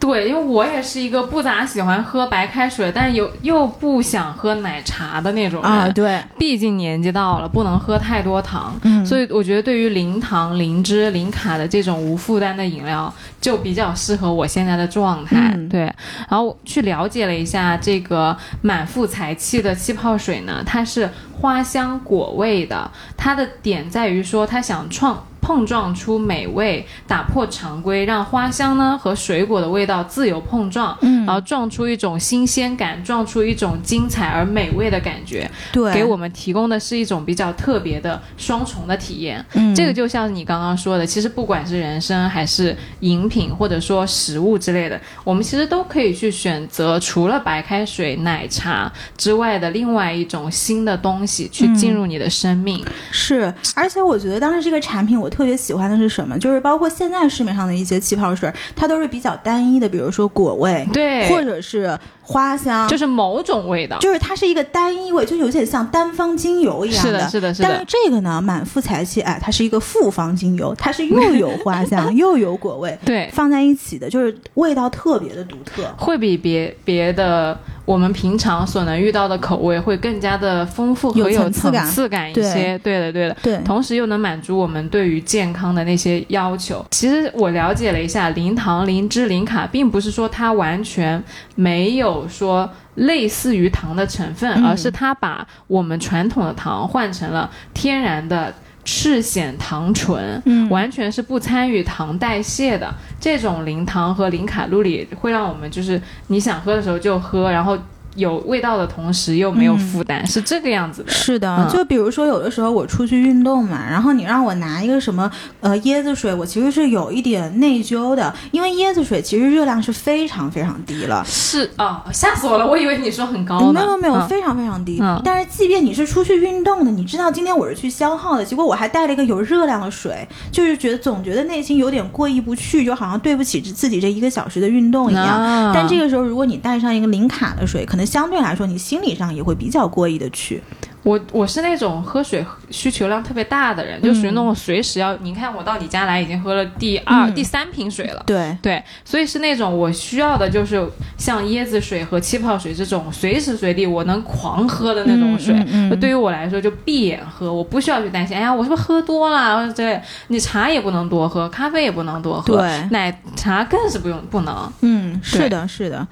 [0.00, 5.70] 对，因为我也是一个不咋喜欢喝白开水，但又又不想喝奶茶的那种人。
[5.70, 15.52] 啊，对，毕竟年纪到了，不能喝太多糖，嗯所以我觉得对于零糖、零脂、零卡的这种无负担的饮料，就比较适合我现在的状态。
[15.54, 15.82] 嗯对，
[16.28, 21.08] 然后去了解了一下这个满腹才气的气泡水呢，它是
[21.40, 25.24] 花香果味的，它的点在于说它想创。
[25.42, 39.44] 碰撞出美味，打破常规，让花香呢和水果的味道自由碰撞，嗯然后撞出一种新鲜感，撞出一种精彩而美味的感觉，对，给我们提供的是一种比较特别的双重的体验。
[39.54, 52.84] 嗯这个就像你刚刚说的，其实不管是人参还是饮品，或者说食物之类的，我们其实都可以去选择除了白开水、奶茶之外的另外一种新的东西去进入你的生命。
[53.10, 56.38] 是，而且我觉得当时这个产品我特别喜欢的是什么？
[56.38, 63.98] 就是包括现在市面上的一些气泡水，它都是比较单一的，比如说果味，对，或者是花香，就是某种味道。
[63.98, 67.86] 就是它是一个单一味，就有点像单方精油一样是的，是的，是的但是。
[67.88, 75.82] 这个呢，满腹才气，哎，它是一个复方精油，它是又有花香 又有果味，对，放在一起的，就是味道特别的独特。
[75.96, 82.78] 会比别别的我们平常所能遇到的口味会更加的丰富和有有层层次感一些。
[82.78, 83.36] 对的，对的。
[83.42, 86.84] 对，同时又能满足我们对于健康的那些要求。
[86.90, 91.22] 其实我了解了一下，零糖、零脂、零卡，并不是说它完全
[91.54, 98.54] 没有说类似于糖的成分，嗯而是它把我们传统的糖换成了天然的。
[98.84, 102.92] 赤藓糖醇，嗯完全是不参与糖代谢的。
[103.20, 107.78] 这种零糖和零卡路里会让我们就是你想喝的时候就喝，然后
[108.14, 111.10] 有味道的同时又没有负担，是这个样子的。
[111.10, 121.24] 是的，嗯就比如说有的时候我出去运动嘛，然后你让我拿一个什么呃椰子水，我其实是有一点内疚的，因为椰子水其实热量是非常非常低了。
[121.24, 122.66] 是啊、吓死我了！
[122.66, 123.80] 我以为你说很高呢。
[123.80, 124.98] 没有没有，嗯非常非常低。
[125.00, 135.24] 嗯但是即便你是出去运动的，你知道今天我是去消耗的，结果我还带了一个有热量的水，就是觉得总觉得内心有点过意不去，就好像对不起自己这一个小时的运动一样。
[135.24, 140.62] 啊但这个时候，如果你带上一个零卡的水，可能相对来说你心理上也会比较过意的去。
[141.04, 145.16] 我我是那种喝水需求量特别大的人，就属于那种随时要。
[145.16, 148.22] 你看我到你家来已经喝了第二、嗯第三瓶水了。
[148.24, 150.88] 对，对，所以是那种我需要的，就是
[151.18, 155.52] 像椰子水和气泡水这种随时随地我能狂喝的那种水。
[155.96, 159.56] 对于我来说，就闭眼喝，我不需要去担心，哎呀，我是不是喝多了？
[159.56, 164.72] 或者之类你茶也不能多喝，咖啡也不能多喝，对奶茶更是不用不能。
[164.82, 166.06] 嗯，是的，是的。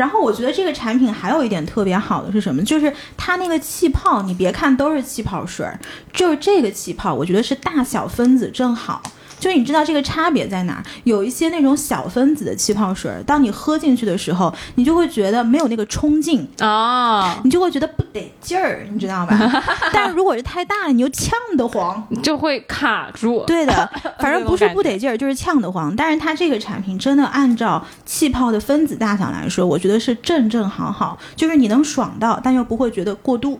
[0.00, 2.64] 然后我觉得这个产品还有一点特别好的是什么？
[2.64, 5.70] 就是它那个气泡，你别看都是气泡水，
[6.10, 9.02] 就是这个气泡，我觉得是大小分子正好。
[9.40, 10.84] 就是你知道这个差别在哪儿？
[11.04, 19.64] 有一些那种小分子的气泡水儿，当你喝进去的时候，你就会觉得没有那个冲劲，哦，你就会觉得不得劲儿，你知道吧？
[19.92, 22.06] 但是如果是太大了，你又呛得慌。
[22.22, 23.42] 就会卡住。
[23.46, 25.94] 对的， 反正不是不得劲儿，就是呛得慌。
[25.96, 33.58] 但是它这个产品真的按照气泡的分子大小来说，我觉得是正正好好，就是你能爽到，但又不会觉得过度。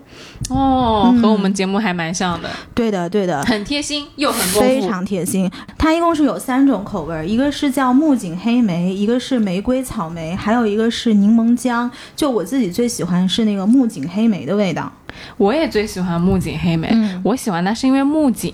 [0.51, 3.43] 哦，嗯和我们节目还蛮像的，对的，对的。
[3.45, 4.41] 很贴心又很。
[4.61, 11.90] 非常贴心，它一共是有三种口味，一个是叫木槿黑莓，一个是玫瑰草莓，还有一个是柠檬姜。
[12.14, 14.92] 就我自己最喜欢是那个木槿黑莓的味道。
[15.36, 18.52] 我也最喜欢木槿黑莓，嗯我喜欢它是因为木槿，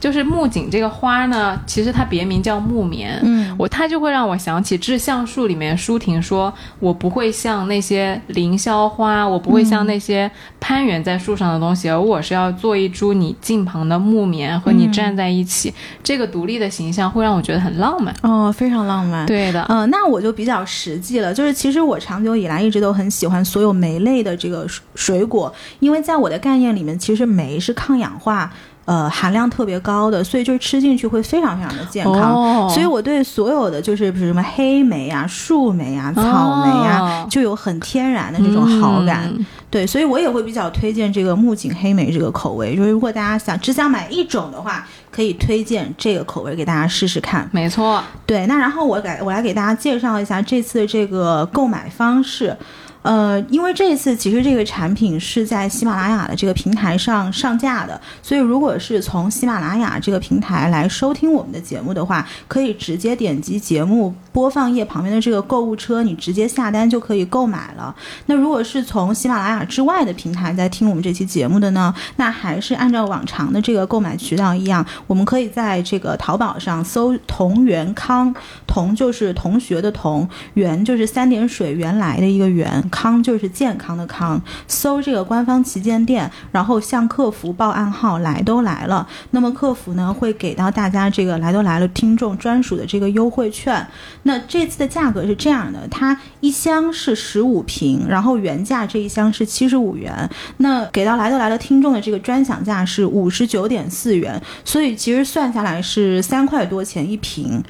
[0.00, 3.20] 就是木槿这个花呢，其实它别名叫木棉。
[3.22, 15.72] 嗯我它就会让我想起《致橡树》里面舒婷说：“我不会像那些凌霄花，我不会像那些攀援在树上的东西，而我是要做一株你近旁的木棉，和你嗯站在一起。
[16.02, 18.14] 这个独立的形象会让我觉得很浪漫。
[18.22, 19.26] 哦，非常浪漫。
[19.26, 28.52] 对的，嗯、那我就比较实际了，就是其实我长久以来一直都很喜欢所有梅类的这个水水果，因为在我的概念里面，其实酶是抗氧化。
[28.84, 32.34] 呃，含量特别高的，所以就是吃进去会非常非常的健康。
[32.34, 39.32] 哦所以我对所有的就是比如什么黑莓啊、树莓啊、草莓啊，哦就有很天然的这种好感。
[39.38, 42.74] 嗯对，所以我也会比较推荐这个木槿黑莓这个口味。
[42.74, 47.48] 就是如果大家想只想买一种的话，可以推荐这个口味给大家试试看。
[47.52, 52.54] 没错，对，那然后我给我来给大家介绍一下这次的这个购买方式。
[53.02, 67.94] 呃，因为这次其实这个产品是在喜马拉雅的这个平台上上架的，所以如果是从喜马拉雅这个平台来收听我们的节目的话，可以直接点击节目播放页旁边的这个购物车，你直接下单就可以购买了。
[68.26, 78.32] 那如果是从喜马拉雅之外的平台在听我们这期节目的呢，那还是按照往常的这个购买渠道一样，我们可以在这个淘宝上搜“同源康”，
[78.66, 93.84] 同就是同学的同，源就是三点水原来的一个源，康就是健康的康，搜这个官方旗舰店，然后向客服报暗号“来都来了”，那么客服呢会给到大家这个“来都来了”听众专属的这个优惠券。
[94.24, 100.28] 那这次的价格是这样的，它一箱是十五瓶，然后原价这一箱是七十五元，
[100.58, 107.62] 那给到“来都来了”听众的这个专享价是五十九点四元，所以其实算下来是三块多钱一瓶。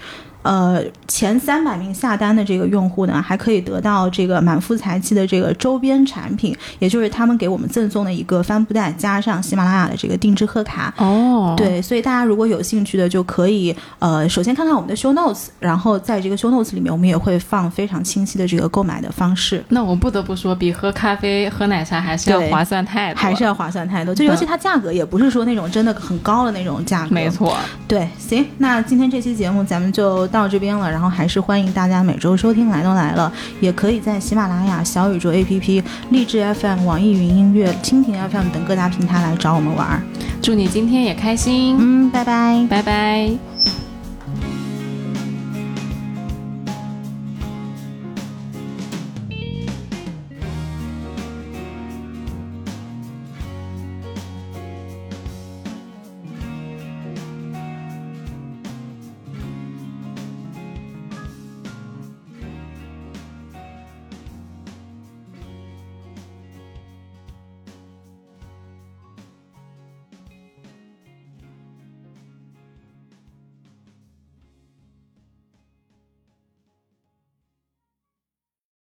[0.43, 10.93] 呃，前三百名下单的这个用户呢，还可以得到这个满腹才气的这个周边产品，也就是他们给我们赠送的一个帆布袋，加上喜马拉雅的这个定制贺卡。
[10.99, 19.63] 哦，对，所以大家如果有兴趣的，就可以呃，首先看看我们的 show notes，然后在这个 show notes 里面，我们也会放非常清晰的这个购买的方式。
[19.69, 27.15] 那我不得不说，比喝咖啡、喝奶茶还是要划算太多，还是要划算太多，就尤其它价格也不是说那种真的很高的那种价格。
[27.15, 27.57] 没错。
[27.87, 33.31] 对，行，那今天这期节目咱们就到这边了，然后还是欢迎大家每周收听来都来了，
[33.61, 40.03] 也可以在喜马拉雅、小宇宙 APP、荔枝 FM、网易云音乐、蜻蜓 FM 等各大平台来找我们玩儿。
[40.41, 42.67] 祝你今天也开心，嗯，拜拜。
[42.69, 43.31] 拜拜。